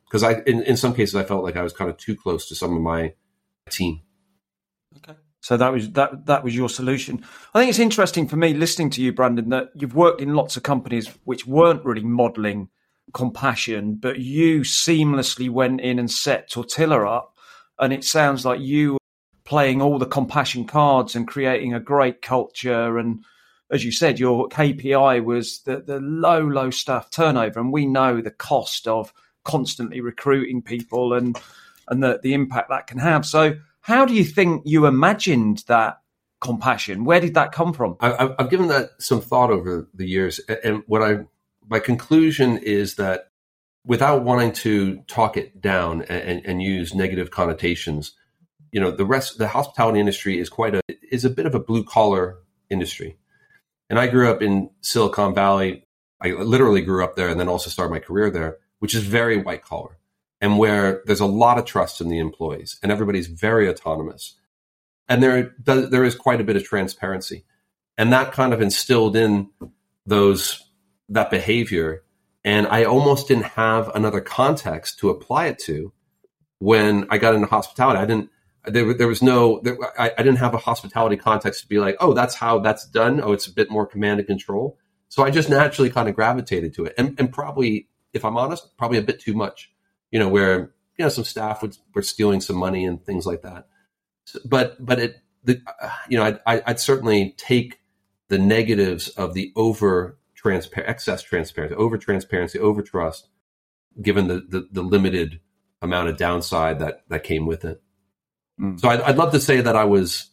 [0.07, 2.49] because I, in, in some cases, I felt like I was kind of too close
[2.49, 3.15] to some of my
[3.71, 4.01] team.
[4.97, 5.19] Okay.
[5.41, 7.23] So that was that that was your solution.
[7.53, 10.57] I think it's interesting for me listening to you, Brandon, that you've worked in lots
[10.57, 12.71] of companies which weren't really modelling
[13.13, 17.34] compassion, but you seamlessly went in and set Tortilla up,
[17.79, 18.99] and it sounds like you
[19.45, 23.25] playing all the compassion cards and creating a great culture and
[23.71, 27.59] as you said, your KPI was the, the low, low staff turnover.
[27.59, 29.13] And we know the cost of
[29.45, 31.39] constantly recruiting people and
[31.89, 33.27] and the, the impact that can have.
[33.27, 36.01] So how do you think you imagined that
[36.41, 37.05] compassion?
[37.05, 37.97] Where did that come from?
[38.01, 41.27] I, have given that some thought over the years, and what I
[41.69, 43.31] my conclusion is that
[43.85, 48.13] without wanting to talk it down and, and use negative connotations,
[48.73, 51.61] you know, the rest the hospitality industry is quite a is a bit of a
[51.61, 52.39] blue collar
[52.71, 53.17] industry,
[53.89, 55.87] and I grew up in Silicon Valley.
[56.21, 59.39] I literally grew up there, and then also started my career there which is very
[59.39, 59.97] white collar
[60.43, 64.35] and where there's a lot of trust in the employees and everybody's very autonomous.
[65.09, 67.47] And there, there is quite a bit of transparency.
[67.97, 69.49] And that kind of instilled in
[70.05, 70.63] those,
[71.09, 72.04] that behavior.
[72.45, 75.93] And I almost didn't have another context to apply it to
[76.59, 77.99] when I got into hospitality.
[77.99, 78.31] I didn't,
[78.67, 81.97] there, there was no, there, I, I didn't have a hospitality context to be like,
[82.01, 83.21] oh, that's how that's done.
[83.23, 84.79] Oh, it's a bit more command and control.
[85.09, 88.75] So I just naturally kind of gravitated to it and, and probably if I'm honest,
[88.79, 89.71] probably a bit too much.
[90.11, 93.43] You know, where you know some staff would, were stealing some money and things like
[93.43, 93.67] that.
[94.25, 97.81] So, but but it the uh, you know I'd, I'd certainly take
[98.29, 103.29] the negatives of the over transparent excess transparency, over transparency, over trust,
[104.01, 105.41] given the, the, the limited
[105.81, 107.83] amount of downside that that came with it.
[108.61, 108.79] Mm.
[108.79, 110.31] So I'd, I'd love to say that I was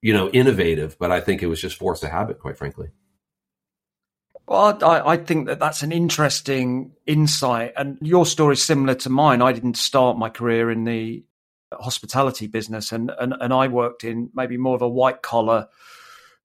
[0.00, 2.88] you know innovative, but I think it was just force of habit, quite frankly.
[4.46, 9.10] Well, I, I, think that that's an interesting insight, and your story is similar to
[9.10, 9.40] mine.
[9.40, 11.24] I didn't start my career in the
[11.72, 15.68] hospitality business, and and, and I worked in maybe more of a white collar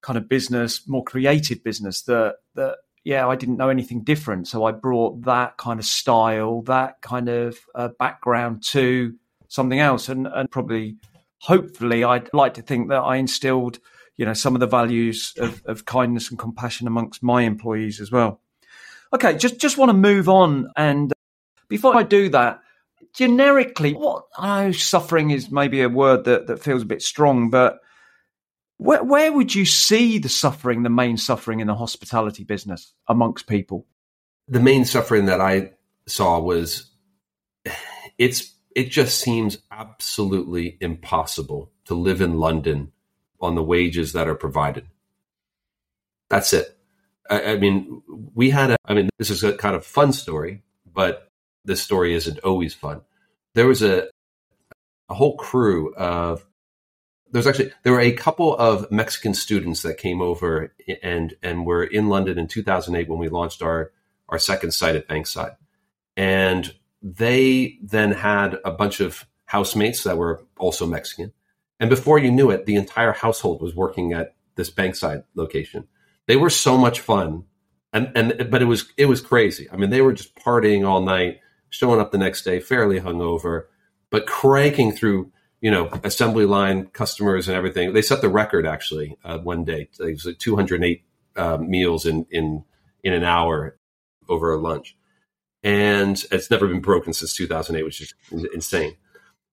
[0.01, 2.03] kind of business, more creative business.
[2.03, 2.77] That that
[3.09, 7.27] yeah, I didn't know anything different, so I brought that kind of style, that kind
[7.27, 9.15] of uh, background to
[9.47, 10.97] something else, and and probably,
[11.39, 13.79] hopefully, I'd like to think that I instilled
[14.15, 18.11] you know some of the values of, of kindness and compassion amongst my employees as
[18.11, 18.41] well.
[19.11, 21.11] Okay, just just want to move on, and
[21.67, 22.59] before I do that,
[23.15, 27.49] generically, what I know suffering is maybe a word that that feels a bit strong,
[27.49, 27.79] but
[28.79, 33.45] where where would you see the suffering, the main suffering in the hospitality business amongst
[33.45, 33.85] people?
[34.47, 35.73] The main suffering that I
[36.07, 36.89] saw was
[38.17, 42.93] it's it just seems absolutely impossible to live in London
[43.41, 44.87] on the wages that are provided.
[46.29, 46.77] That's it.
[47.29, 48.01] I, I mean,
[48.33, 51.29] we had a, I mean, this is a kind of fun story, but
[51.65, 53.01] this story isn't always fun.
[53.55, 54.07] There was a,
[55.09, 56.45] a whole crew of,
[57.31, 61.83] there's actually, there were a couple of Mexican students that came over and, and were
[61.83, 63.91] in London in 2008 when we launched our,
[64.29, 65.55] our second site at Bankside.
[66.17, 71.33] And they then had a bunch of housemates that were also Mexican
[71.79, 75.87] and before you knew it, the entire household was working at this Bankside location.
[76.27, 77.45] They were so much fun
[77.91, 79.67] and and but it was it was crazy.
[79.71, 81.39] I mean, they were just partying all night,
[81.69, 83.65] showing up the next day fairly hungover,
[84.11, 87.93] but cranking through you know assembly line customers and everything.
[87.93, 89.89] They set the record actually uh, one day.
[89.99, 91.03] It was like 208
[91.35, 92.63] uh, meals in in
[93.03, 93.77] in an hour
[94.27, 94.95] over a lunch,
[95.63, 98.13] and it's never been broken since 2008, which is
[98.53, 98.95] insane.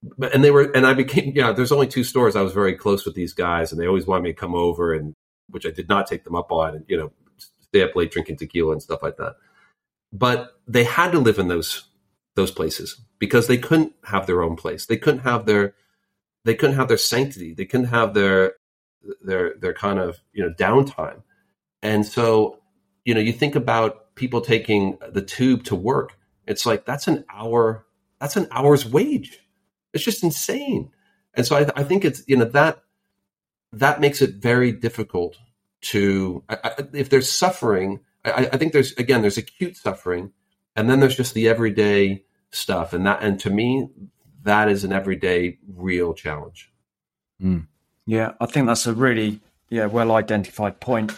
[0.02, 1.52] But and they were and I became yeah.
[1.52, 2.36] There's only two stores.
[2.36, 4.92] I was very close with these guys, and they always wanted me to come over,
[4.94, 5.14] and
[5.50, 7.12] which I did not take them up on, and you know
[7.60, 9.36] stay up late drinking tequila and stuff like that.
[10.12, 11.88] But they had to live in those
[12.36, 14.86] those places because they couldn't have their own place.
[14.86, 15.74] They couldn't have their
[16.46, 17.52] they couldn't have their sanctity.
[17.52, 18.54] They couldn't have their
[19.20, 21.22] their their kind of you know downtime.
[21.82, 22.60] And so
[23.04, 26.16] you know you think about people taking the tube to work.
[26.46, 27.84] It's like that's an hour
[28.20, 29.40] that's an hour's wage.
[29.92, 30.90] It's just insane.
[31.34, 32.80] And so I, I think it's you know that
[33.72, 35.36] that makes it very difficult
[35.82, 40.32] to I, if there's suffering I, I, think there's again there's acute suffering
[40.74, 43.88] and then there's just the everyday stuff and that and to me
[44.46, 46.72] that is an everyday real challenge.
[47.42, 47.66] Mm.
[48.06, 51.12] yeah i think that's a really yeah well identified point.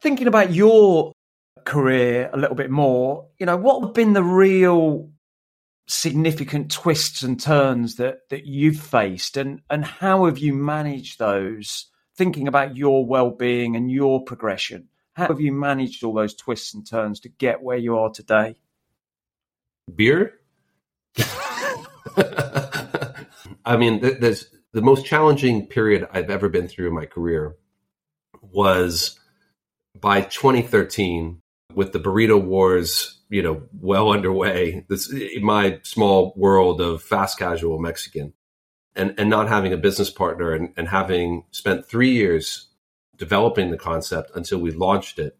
[0.00, 1.12] Thinking about your
[1.64, 5.10] career a little bit more you know what have been the real
[5.86, 9.36] significant twists and turns that that you've faced?
[9.36, 11.86] And and how have you managed those?
[12.16, 16.84] Thinking about your well-being and your progression how have you managed all those twists and
[16.86, 18.56] turns to get where you are today?
[19.94, 20.40] Beer
[23.64, 27.56] i mean there's the most challenging period i've ever been through in my career
[28.40, 29.18] was
[30.00, 31.40] by 2013
[31.74, 34.84] with the burrito wars you know well underway.
[34.88, 38.32] This my small world of fast casual mexican
[38.94, 42.68] and and not having a business partner and, and having spent three years
[43.16, 45.36] developing the concept until we launched it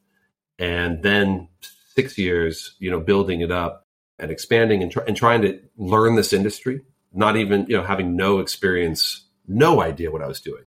[0.59, 1.49] and then
[1.95, 3.87] six years you know building it up
[4.19, 6.81] and expanding and, try, and trying to learn this industry
[7.15, 10.65] not even you know having no experience no idea what i was doing.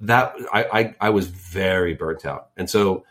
[0.00, 2.50] That i i, I was very burnt out.
[2.56, 3.04] And so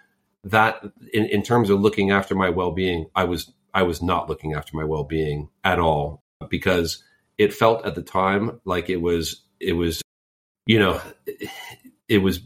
[0.43, 4.53] that in, in terms of looking after my well-being i was i was not looking
[4.53, 7.03] after my well-being at all because
[7.37, 10.01] it felt at the time like it was it was
[10.65, 10.99] you know
[12.07, 12.41] it was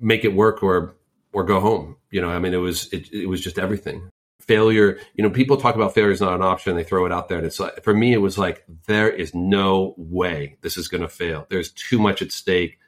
[0.00, 0.96] make it work or
[1.32, 1.96] or go home.
[2.10, 4.10] You know i mean it was it, it was just everything
[4.46, 7.28] failure you know people talk about failure is not an option they throw it out
[7.28, 10.88] there and it's like for me it was like there is no way this is
[10.88, 12.78] going to fail there's too much at stake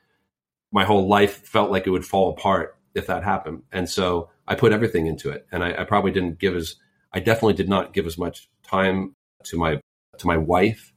[0.73, 4.55] my whole life felt like it would fall apart if that happened and so i
[4.55, 6.77] put everything into it and I, I probably didn't give as
[7.13, 9.15] i definitely did not give as much time
[9.45, 9.81] to my
[10.19, 10.93] to my wife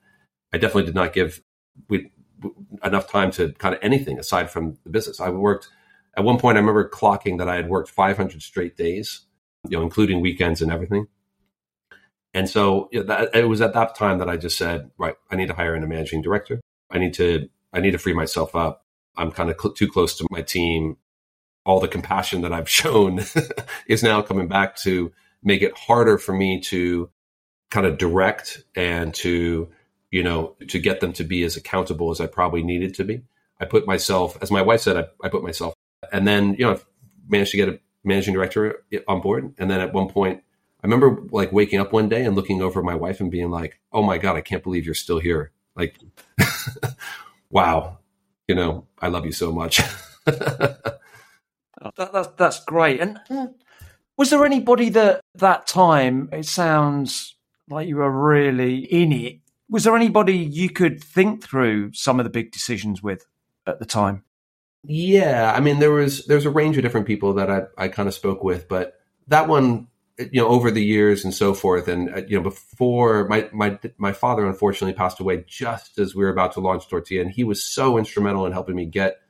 [0.53, 1.41] I definitely did not give
[1.87, 2.11] we,
[2.83, 5.19] enough time to kind of anything aside from the business.
[5.19, 5.69] I worked
[6.17, 6.57] at one point.
[6.57, 9.21] I remember clocking that I had worked 500 straight days,
[9.67, 11.07] you know, including weekends and everything.
[12.33, 15.15] And so you know, that, it was at that time that I just said, right,
[15.31, 16.61] I need to hire in a managing director.
[16.91, 18.85] I need to I need to free myself up.
[19.17, 20.97] I'm kind of cl- too close to my team.
[21.65, 23.21] All the compassion that I've shown
[23.87, 25.11] is now coming back to
[25.43, 27.09] make it harder for me to
[27.71, 29.69] kind of direct and to
[30.11, 33.21] you know, to get them to be as accountable as I probably needed to be.
[33.59, 35.73] I put myself, as my wife said, I, I put myself,
[36.11, 36.79] and then, you know, I
[37.27, 39.53] managed to get a managing director on board.
[39.57, 40.43] And then at one point,
[40.83, 43.79] I remember like waking up one day and looking over my wife and being like,
[43.91, 45.51] oh my God, I can't believe you're still here.
[45.75, 45.97] Like,
[47.49, 47.99] wow,
[48.47, 49.81] you know, I love you so much.
[50.25, 50.91] that,
[51.95, 53.01] that's, that's great.
[53.01, 53.19] And
[54.17, 57.35] was there anybody that that time, it sounds
[57.69, 62.23] like you were really in it was there anybody you could think through some of
[62.23, 63.27] the big decisions with
[63.67, 64.23] at the time?
[64.83, 68.07] Yeah, I mean there was there's a range of different people that I I kind
[68.07, 69.87] of spoke with, but that one
[70.17, 73.79] you know over the years and so forth and uh, you know before my my
[73.97, 77.45] my father unfortunately passed away just as we were about to launch tortilla and he
[77.45, 79.21] was so instrumental in helping me get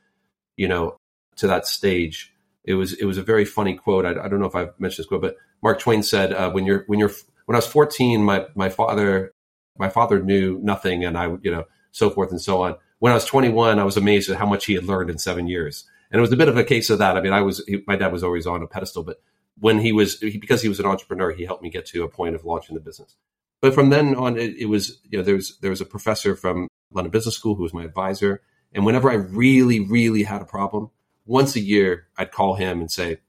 [0.57, 0.97] you know
[1.35, 2.33] to that stage
[2.63, 5.03] it was it was a very funny quote i, I don't know if i've mentioned
[5.03, 7.11] this quote but mark twain said uh, when you're when you're
[7.45, 9.31] when i was 14 my my father
[9.79, 12.75] my father knew nothing, and I, you know, so forth and so on.
[12.99, 15.47] When I was 21, I was amazed at how much he had learned in seven
[15.47, 17.17] years, and it was a bit of a case of that.
[17.17, 19.21] I mean, I was he, my dad was always on a pedestal, but
[19.59, 22.09] when he was he, because he was an entrepreneur, he helped me get to a
[22.09, 23.15] point of launching the business.
[23.61, 26.35] But from then on, it, it was you know there was there was a professor
[26.35, 28.41] from London Business School who was my advisor,
[28.73, 30.91] and whenever I really really had a problem,
[31.25, 33.19] once a year I'd call him and say,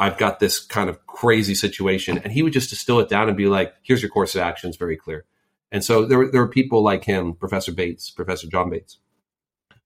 [0.00, 2.18] I've got this kind of crazy situation.
[2.18, 4.76] And he would just distill it down and be like, here's your course of actions,
[4.76, 5.26] very clear.
[5.72, 8.98] And so there, were, there were people like him, Professor Bates, Professor John Bates,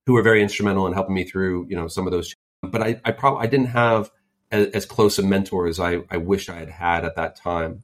[0.06, 2.34] who were very instrumental in helping me through, you know, some of those.
[2.62, 4.10] But I, I probably I didn't have
[4.50, 7.82] as, as close a mentor as I, I wish I had had at that time.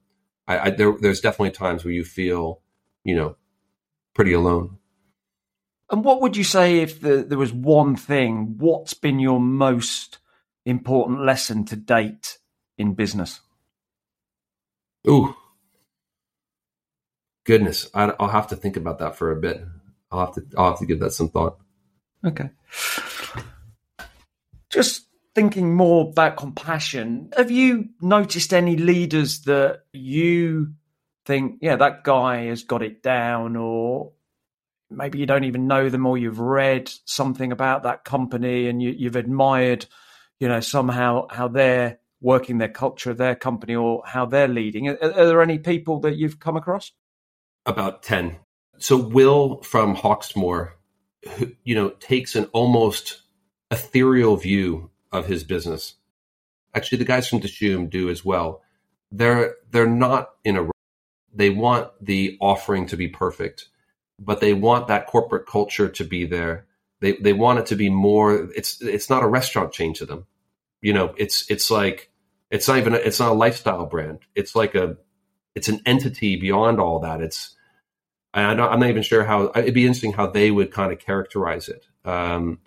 [0.48, 2.60] I, I there, there's definitely times where you feel,
[3.04, 3.36] you know,
[4.14, 4.78] pretty alone.
[5.90, 8.54] And what would you say if the, there was one thing?
[8.58, 10.18] What's been your most
[10.64, 12.38] important lesson to date
[12.78, 13.40] in business?
[15.08, 15.34] Ooh,
[17.44, 19.62] goodness, I, will have to think about that for a bit.
[20.10, 21.58] I'll have to I'll have to give that some thought.
[22.24, 22.50] Okay.
[24.68, 30.74] Just thinking more about compassion, have you noticed any leaders that you
[31.24, 34.12] think, yeah, that guy has got it down, or
[34.90, 38.90] maybe you don't even know them, or you've read something about that company and you,
[38.90, 39.86] you've admired,
[40.38, 44.88] you know, somehow how they're working their culture their company or how they're leading?
[44.88, 46.92] Are, are there any people that you've come across?
[47.66, 48.36] About 10.
[48.78, 50.72] So, Will from Hawksmoor,
[51.64, 53.22] you know, takes an almost
[53.70, 55.94] ethereal view of his business.
[56.74, 58.62] Actually, the guys from Dishoom do as well.
[59.12, 60.70] They're they're not in a
[61.32, 63.68] they want the offering to be perfect,
[64.18, 66.66] but they want that corporate culture to be there.
[67.00, 68.50] They they want it to be more.
[68.54, 70.26] It's it's not a restaurant chain to them.
[70.80, 72.10] You know, it's it's like
[72.50, 74.20] it's not even a, it's not a lifestyle brand.
[74.34, 74.96] It's like a
[75.54, 77.20] it's an entity beyond all that.
[77.20, 77.56] It's
[78.34, 81.68] not, I'm not even sure how it'd be interesting how they would kind of characterize
[81.68, 81.86] it.
[82.04, 82.60] Um,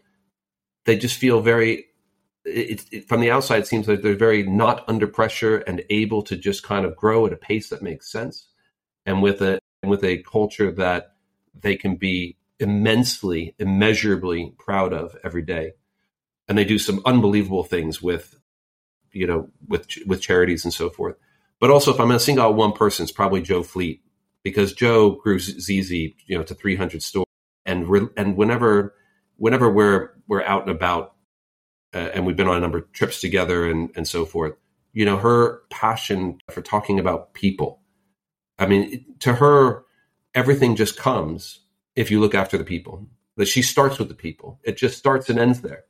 [0.86, 1.86] they just feel very
[2.45, 6.21] it, it, from the outside, it seems like they're very not under pressure and able
[6.23, 8.47] to just kind of grow at a pace that makes sense,
[9.05, 11.15] and with a with a culture that
[11.59, 15.73] they can be immensely, immeasurably proud of every day.
[16.47, 18.39] And they do some unbelievable things with,
[19.11, 21.15] you know, with with charities and so forth.
[21.64, 24.01] But also, if I'm going to single out one person, it's probably Joe Fleet
[24.43, 27.26] because Joe grew ZZ, you know, to 300 stores,
[27.66, 28.93] and re- and whenever
[29.38, 31.14] whenever we're we're out and about
[31.93, 34.55] uh, and we've been on a number of trips together and, and so forth.
[34.91, 37.80] You know, her passion for talking about people.
[38.59, 39.86] I mean, to her,
[40.36, 41.61] everything just comes
[41.95, 43.07] if you look after the people.
[43.38, 44.59] That she starts with the people.
[44.66, 45.86] It just starts and ends there,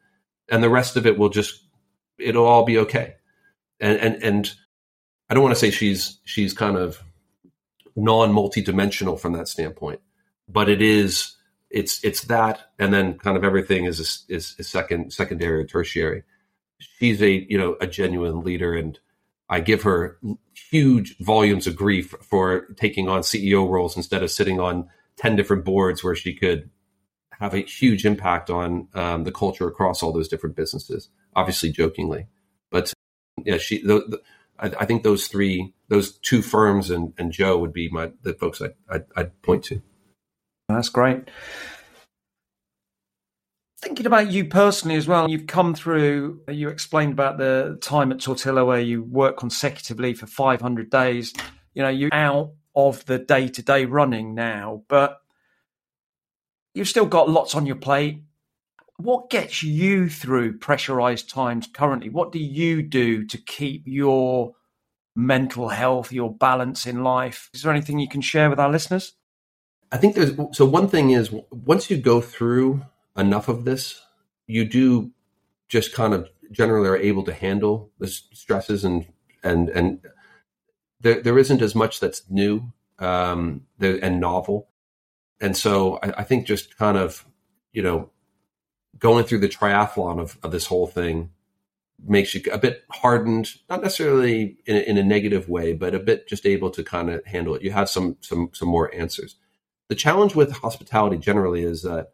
[0.51, 1.63] and the rest of it will just
[2.19, 3.15] it'll all be okay.
[3.79, 4.55] And and and
[5.33, 7.01] I don't want to say she's she's kind of
[7.95, 9.99] non multidimensional from that standpoint,
[10.47, 11.35] but it is
[11.71, 16.21] it's it's that, and then kind of everything is is second secondary or tertiary.
[16.77, 18.99] She's a you know a genuine leader, and
[19.49, 20.19] I give her
[20.69, 25.65] huge volumes of grief for taking on CEO roles instead of sitting on ten different
[25.65, 26.69] boards where she could
[27.39, 31.09] have a huge impact on um, the culture across all those different businesses.
[31.35, 32.27] Obviously, jokingly,
[32.69, 32.93] but
[33.43, 33.81] yeah, she.
[33.81, 34.21] The, the,
[34.59, 38.33] I, I, think those three, those two firms, and, and Joe would be my the
[38.33, 39.81] folks I, I'd, I'd point to.
[40.69, 41.29] That's great.
[43.81, 48.21] Thinking about you personally as well, you've come through, you explained about the time at
[48.21, 51.33] Tortilla where you work consecutively for 500 days.
[51.73, 55.19] You know, you're out of the day to day running now, but
[56.73, 58.21] you've still got lots on your plate.
[59.03, 62.09] What gets you through pressurized times currently?
[62.09, 64.55] What do you do to keep your
[65.13, 67.49] mental health, your balance in life?
[67.53, 69.11] Is there anything you can share with our listeners?
[69.91, 72.85] I think there's so one thing is once you go through
[73.17, 74.01] enough of this,
[74.47, 75.11] you do
[75.67, 79.05] just kind of generally are able to handle the stresses and
[79.43, 79.99] and and
[81.01, 84.69] there there isn't as much that's new um, and novel,
[85.41, 87.25] and so I, I think just kind of
[87.73, 88.12] you know
[88.97, 91.31] going through the triathlon of, of this whole thing
[92.05, 95.99] makes you a bit hardened, not necessarily in a, in a negative way, but a
[95.99, 97.61] bit just able to kind of handle it.
[97.61, 99.35] You have some some some more answers
[99.93, 102.11] the challenge with hospitality generally is that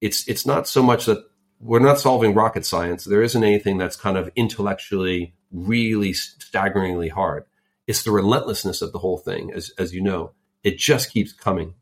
[0.00, 1.24] it's it's not so much that
[1.60, 3.04] we're not solving rocket science.
[3.04, 7.44] There isn't anything that's kind of intellectually really staggeringly hard.
[7.86, 10.32] It's the relentlessness of the whole thing, as as you know.
[10.64, 11.74] It just keeps coming.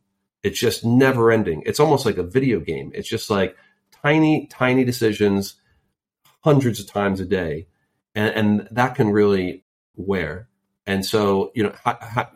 [0.42, 1.62] It's just never ending.
[1.66, 2.92] It's almost like a video game.
[2.94, 3.56] It's just like
[4.02, 5.56] tiny, tiny decisions
[6.42, 7.66] hundreds of times a day.
[8.14, 9.64] And, and that can really
[9.96, 10.48] wear.
[10.86, 11.74] And so, you know,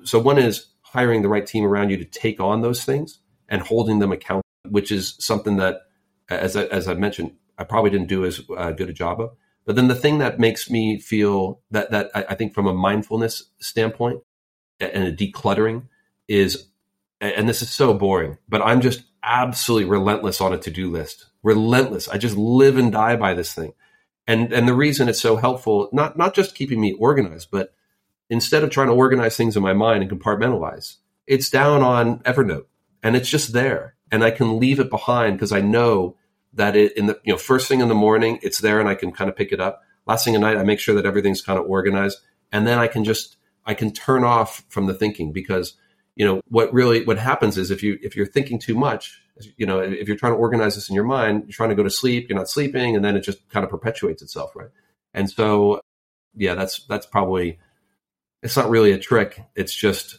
[0.04, 3.62] so one is hiring the right team around you to take on those things and
[3.62, 5.82] holding them accountable, which is something that,
[6.28, 9.36] as I, as I mentioned, I probably didn't do as uh, good a job of.
[9.66, 13.44] But then the thing that makes me feel that that I think from a mindfulness
[13.60, 14.20] standpoint
[14.78, 15.88] and a decluttering
[16.28, 16.68] is,
[17.20, 21.26] and this is so boring, but I'm just absolutely relentless on a to do list.
[21.45, 22.09] Relentless.
[22.09, 23.74] I just live and die by this thing.
[24.26, 27.74] And and the reason it's so helpful, not not just keeping me organized, but
[28.28, 32.66] instead of trying to organize things in my mind and compartmentalize, it's down on Evernote
[33.03, 33.95] and it's just there.
[34.11, 36.16] And I can leave it behind because I know
[36.55, 38.95] that it in the you know first thing in the morning it's there and I
[38.95, 39.82] can kind of pick it up.
[40.07, 42.18] last thing at night, I make sure that everything's kind of organized.
[42.53, 43.36] And then I can just,
[43.66, 45.74] I can turn off from the thinking because,
[46.16, 49.20] you know, what really, what happens is if you, if you're thinking too much,
[49.56, 51.82] you know, if you're trying to organize this in your mind, you're trying to go
[51.82, 54.68] to sleep, you're not sleeping, and then it just kind of perpetuates itself, right?
[55.12, 55.80] And so,
[56.36, 57.58] yeah, that's, that's probably,
[58.42, 59.42] it's not really a trick.
[59.56, 60.18] It's just,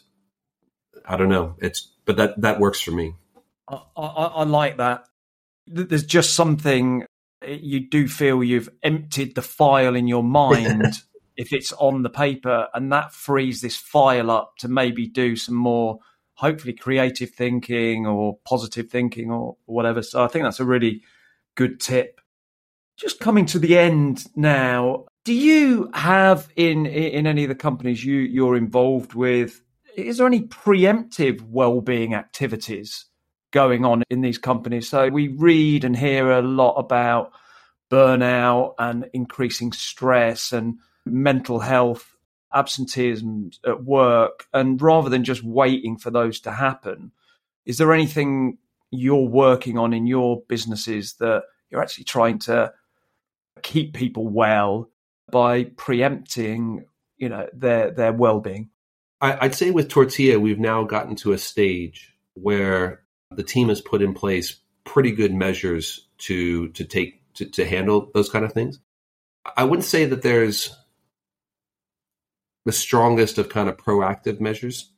[1.05, 1.55] I don't know.
[1.59, 3.15] It's, but that, that works for me.
[3.69, 5.05] I, I, I like that.
[5.67, 7.05] There's just something
[7.41, 11.01] eh, you do feel you've emptied the file in your mind
[11.37, 15.55] if it's on the paper, and that frees this file up to maybe do some
[15.55, 15.99] more,
[16.35, 20.01] hopefully, creative thinking or positive thinking or whatever.
[20.01, 21.01] So I think that's a really
[21.55, 22.21] good tip.
[22.97, 28.05] Just coming to the end now, do you have in in any of the companies
[28.05, 29.61] you you're involved with?
[29.97, 33.05] Is there any preemptive well-being activities
[33.55, 34.89] going on in these companies.
[34.89, 37.31] So we read and hear a lot about
[37.89, 42.15] burnout and increasing stress and mental health,
[42.53, 44.47] absenteeism at work.
[44.53, 47.11] And rather than just waiting for those to happen,
[47.65, 48.57] is there anything
[48.91, 52.73] you're working on in your businesses that you're actually trying to
[53.61, 54.89] keep people well
[55.31, 56.85] by preempting,
[57.17, 58.69] you know, their their well-being?
[59.21, 63.01] I'd say with Tortilla, we've now gotten to a stage where
[63.31, 68.11] the team has put in place pretty good measures to to take to, to handle
[68.13, 68.79] those kind of things.
[69.57, 70.75] I wouldn't say that there's
[72.65, 74.91] the strongest of kind of proactive measures,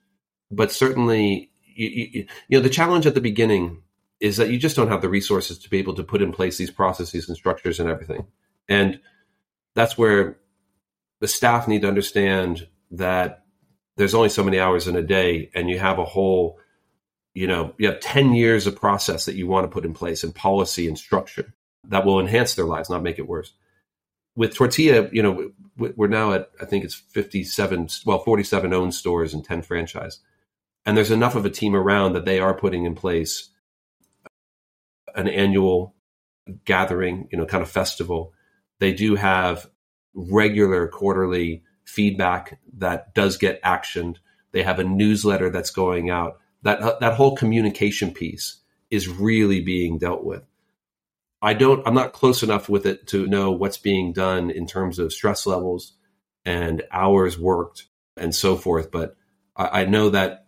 [0.50, 3.84] but certainly you, you, you know the challenge at the beginning
[4.20, 6.58] is that you just don't have the resources to be able to put in place
[6.58, 8.26] these processes and structures and everything.
[8.68, 9.00] And
[9.76, 10.40] that's where
[11.20, 13.44] the staff need to understand that
[13.96, 16.60] there's only so many hours in a day and you have a whole
[17.38, 20.24] you know, you have 10 years of process that you want to put in place
[20.24, 21.54] and policy and structure
[21.84, 23.54] that will enhance their lives, not make it worse.
[24.38, 29.34] With Tortilla, you know, we're now at, I think it's 57, well, 47 owned stores
[29.34, 30.20] and 10 franchise.
[30.86, 33.50] And there's enough of a team around that they are putting in place
[35.16, 35.94] an annual
[36.64, 38.32] gathering, you know, kind of festival.
[38.80, 39.70] They do have
[40.14, 44.18] regular quarterly feedback that does get actioned.
[44.54, 48.58] They have a newsletter that's going out that that whole communication piece
[48.90, 50.44] is really being dealt with.
[51.42, 55.00] I don't I'm not close enough with it to know what's being done in terms
[55.00, 55.94] of stress levels
[56.46, 57.86] and hours worked
[58.16, 59.16] and so forth, but
[59.56, 60.48] I, I know that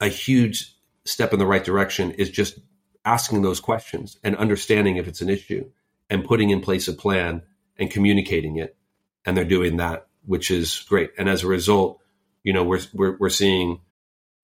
[0.00, 2.58] a huge step in the right direction is just
[3.04, 5.70] asking those questions and understanding if it's an issue
[6.10, 7.42] and putting in place a plan
[7.76, 8.76] and communicating it.
[9.24, 11.12] And they're doing that, which is great.
[11.16, 12.00] And as a result,
[12.42, 13.80] you know, we're, we're, we're seeing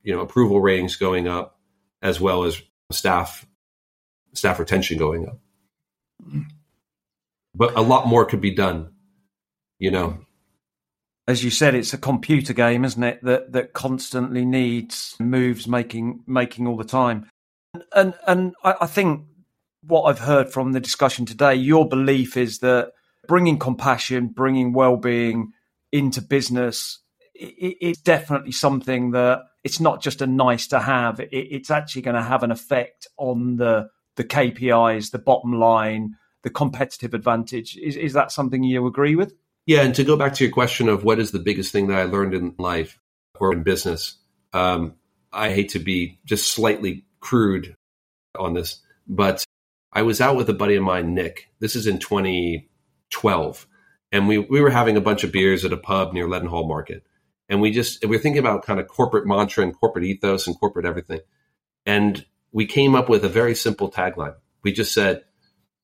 [0.02, 1.58] you know approval ratings going up
[2.02, 3.46] as well as staff
[4.32, 5.38] staff retention going up
[7.54, 8.90] but a lot more could be done
[9.78, 10.18] you know
[11.26, 16.22] as you said it's a computer game isn't it that that constantly needs moves making
[16.26, 17.28] making all the time
[17.94, 19.26] and and I, I think
[19.82, 22.92] what i've heard from the discussion today your belief is that
[23.26, 25.52] bringing compassion bringing well-being
[25.92, 26.98] into business
[27.34, 31.20] it, it's definitely something that it's not just a nice to have.
[31.20, 33.88] It, it's actually going to have an effect on the
[34.20, 37.78] the KPIs, the bottom line, the competitive advantage.
[37.78, 39.32] Is is that something you agree with?
[39.64, 41.98] Yeah, and to go back to your question of what is the biggest thing that
[41.98, 42.98] I learned in life
[43.38, 44.18] or in business,
[44.52, 44.96] um,
[45.32, 47.74] I hate to be just slightly crude
[48.38, 49.42] on this, but
[49.90, 51.48] I was out with a buddy of mine, Nick.
[51.58, 53.66] This is in 2012,
[54.12, 57.06] and we we were having a bunch of beers at a pub near Leadenhall Market,
[57.48, 60.60] and we just we are thinking about kind of corporate mantra and corporate ethos and
[60.60, 61.20] corporate everything
[61.86, 64.34] and we came up with a very simple tagline.
[64.62, 65.24] We just said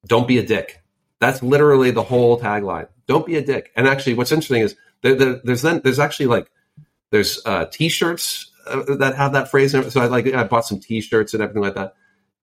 [0.06, 0.82] don't be a dick.
[1.18, 2.88] That's literally the whole tagline.
[3.06, 3.72] Don't be a dick.
[3.76, 6.50] And actually what's interesting is there, there, there's then there's actually like
[7.10, 9.90] there's uh, t-shirts uh, that have that phrase in it.
[9.92, 11.94] so i like i bought some t-shirts and everything like that.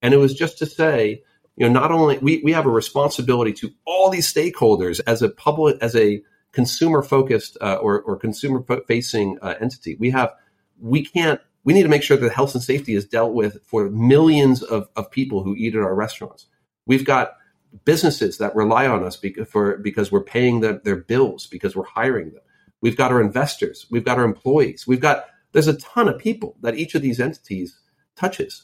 [0.01, 1.24] And it was just to say
[1.55, 5.30] you know not only we, we have a responsibility to all these stakeholders as a
[5.30, 9.97] public as a consumer focused uh, or, or consumer facing uh, entity.
[9.99, 10.32] We have,
[10.80, 13.89] we can't, we need to make sure that health and safety is dealt with for
[13.89, 16.47] millions of, of people who eat at our restaurants.
[16.86, 17.34] We've got
[17.86, 21.86] businesses that rely on us because, for, because we're paying the, their bills, because we're
[21.86, 22.41] hiring them.
[22.82, 23.86] We've got our investors.
[23.89, 24.86] We've got our employees.
[24.86, 27.80] We've got, there's a ton of people that each of these entities
[28.16, 28.64] touches.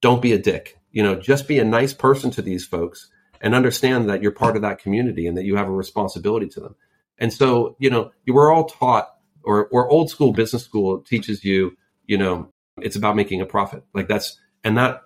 [0.00, 0.78] Don't be a dick.
[0.92, 3.10] You know, just be a nice person to these folks
[3.40, 6.60] and understand that you're part of that community and that you have a responsibility to
[6.60, 6.74] them.
[7.18, 9.08] And so, you know, you were all taught
[9.44, 11.76] or, or old school business school teaches you,
[12.10, 12.50] you know,
[12.82, 13.84] it's about making a profit.
[13.94, 15.02] Like that's, and that,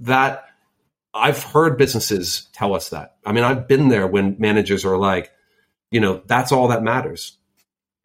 [0.00, 0.46] that
[1.12, 3.16] I've heard businesses tell us that.
[3.26, 5.30] I mean, I've been there when managers are like,
[5.90, 7.36] you know, that's all that matters.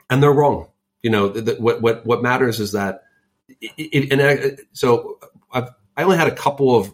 [0.10, 0.68] And they're wrong.
[1.02, 3.04] You know, what, what, what matters is that,
[3.48, 6.94] it, it, and I, so I've, I only had a couple of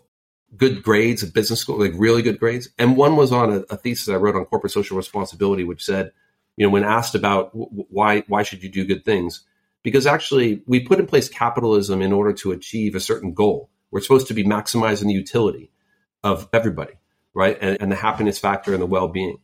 [0.55, 2.69] good grades at business school, like really good grades.
[2.77, 6.11] And one was on a, a thesis I wrote on corporate social responsibility, which said,
[6.55, 9.43] you know, when asked about why, why should you do good things?
[9.83, 13.69] Because actually we put in place capitalism in order to achieve a certain goal.
[13.91, 15.71] We're supposed to be maximizing the utility
[16.23, 16.93] of everybody,
[17.33, 17.57] right?
[17.61, 19.39] And, and the happiness factor and the well-being.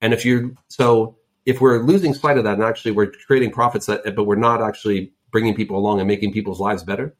[0.00, 3.86] And if you're so if we're losing sight of that and actually we're creating profits
[3.86, 7.14] that but we're not actually bringing people along and making people's lives better,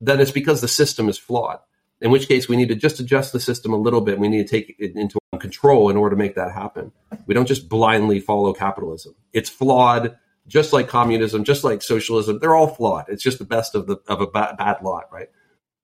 [0.00, 1.58] then it's because the system is flawed.
[2.00, 4.18] In which case we need to just adjust the system a little bit.
[4.18, 6.92] We need to take it into control in order to make that happen.
[7.26, 9.14] We don't just blindly follow capitalism.
[9.32, 10.16] It's flawed,
[10.50, 12.40] just like communism, just like socialism.
[12.40, 13.06] They're all flawed.
[13.08, 15.28] It's just the best of the of a bad, bad lot, right?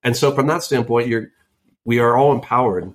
[0.03, 1.29] And so from that standpoint, you're
[1.85, 2.93] we are all empowered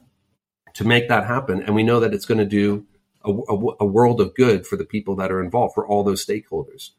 [0.74, 2.86] to make that happen, and we know that it's going to do
[3.24, 6.26] a, a, a, world of good for the people that are involved, for all those
[6.26, 6.90] stakeholders.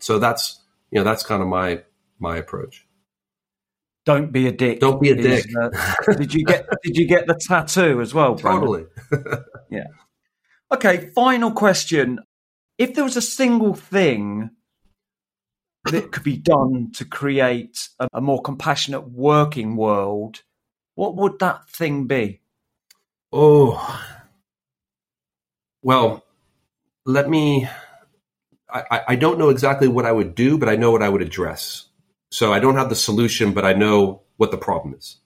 [0.00, 0.60] So that's
[0.90, 1.82] you know that's kind of my
[2.18, 2.86] my approach.
[4.04, 4.80] Don't be a dick.
[4.80, 5.56] Don't be a is, dick.
[5.56, 8.36] Uh, did you get Did you get the tattoo as well?
[8.36, 8.86] Totally.
[9.70, 9.86] yeah.
[10.70, 11.10] Okay.
[11.14, 12.20] Final question:
[12.78, 14.50] If there was a single thing
[15.84, 20.42] that could be done to create a, a more compassionate working world,
[20.94, 22.40] what would that thing be?
[23.32, 24.00] Oh,
[25.82, 26.24] well,
[27.04, 27.68] let me.
[28.70, 31.20] I, I don't know exactly what I would do, but I know what I would
[31.20, 31.88] address.
[32.30, 35.18] So I don't have the solution, but I know what the problem is.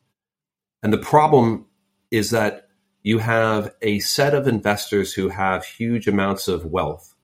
[0.83, 1.67] And the problem
[2.11, 2.69] is that
[3.05, 7.15] you have a set of investors who have huge amounts of wealth,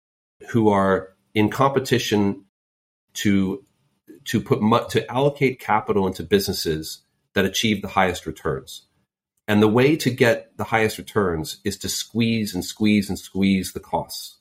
[0.51, 2.45] who are in competition
[3.14, 3.64] to
[4.24, 7.03] to put to allocate capital into businesses
[7.34, 8.86] that achieve the highest returns.
[9.49, 13.72] And the way to get the highest returns is to squeeze and squeeze and squeeze
[13.72, 14.38] the costs.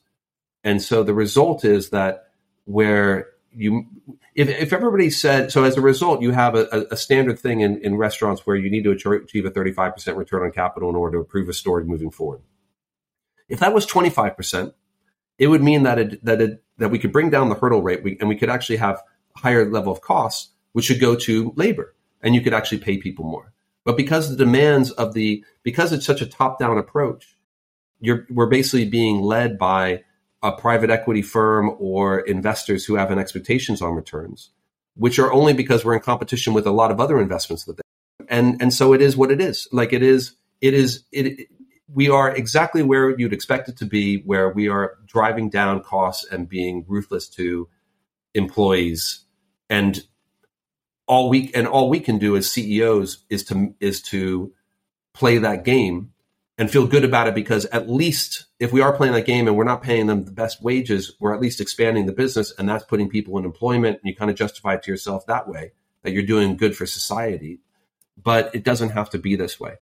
[0.62, 2.28] And so the result is that
[2.64, 3.86] where you,
[4.34, 7.78] if, if everybody said, so as a result, you have a, a standard thing in,
[7.78, 11.22] in restaurants where you need to achieve a 35% return on capital in order to
[11.22, 12.40] approve a store moving forward.
[13.48, 14.72] If that was 25%,
[15.42, 18.04] it would mean that it, that it, that we could bring down the hurdle rate
[18.04, 19.02] we, and we could actually have
[19.34, 23.24] higher level of costs, which should go to labor and you could actually pay people
[23.24, 23.52] more.
[23.84, 27.36] But because the demands of the because it's such a top down approach,
[27.98, 30.04] you're we're basically being led by
[30.44, 34.50] a private equity firm or investors who have an expectations on returns,
[34.94, 37.82] which are only because we're in competition with a lot of other investments that they
[38.28, 39.66] and and so it is what it is.
[39.72, 41.48] Like it is it is it
[41.92, 46.26] we are exactly where you'd expect it to be, where we are driving down costs
[46.30, 47.68] and being ruthless to
[48.34, 49.24] employees
[49.68, 50.02] and
[51.06, 54.52] all we and all we can do as CEOs is to is to
[55.12, 56.12] play that game
[56.58, 59.56] and feel good about it because at least if we are playing that game and
[59.56, 62.84] we're not paying them the best wages, we're at least expanding the business and that's
[62.84, 65.72] putting people in employment and you kind of justify it to yourself that way
[66.02, 67.60] that you're doing good for society.
[68.22, 69.76] But it doesn't have to be this way.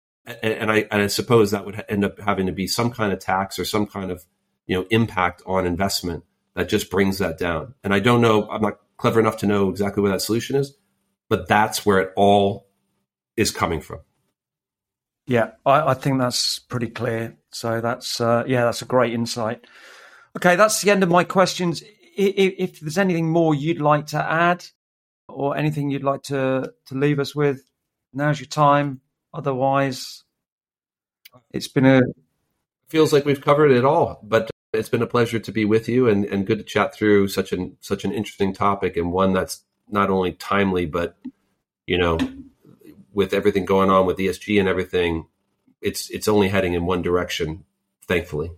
[0.42, 3.18] And, I, and I suppose that would end up having to be some kind of
[3.18, 4.24] tax or some kind of
[4.66, 6.24] you know impact on investment
[6.54, 7.74] that just brings that down.
[7.82, 10.76] And I don't know, I'm not clever enough to know exactly what that solution is,
[11.28, 12.68] but that's where it all
[13.36, 14.00] is coming from.
[15.26, 17.36] Yeah, I, I think that's pretty clear.
[17.50, 19.66] So that's uh, yeah, that's a great insight.
[20.36, 21.82] Okay, that's the end of my questions.
[22.16, 24.64] If, if, there's anything more you'd like to add,
[25.28, 27.62] or anything you'd like to to leave us with,
[28.12, 29.00] now's your time.
[29.34, 30.24] Otherwise,
[31.52, 32.02] it's been a
[32.88, 34.20] feels like we've covered it all.
[34.22, 37.28] But it's been a pleasure to be with you, and, and good to chat through
[37.28, 41.16] such an such an interesting topic and one that's not only timely, but
[41.86, 42.18] you know,
[43.12, 45.26] with everything going on with ESG and everything,
[45.80, 47.64] it's it's only heading in one direction,
[48.06, 48.50] thankfully.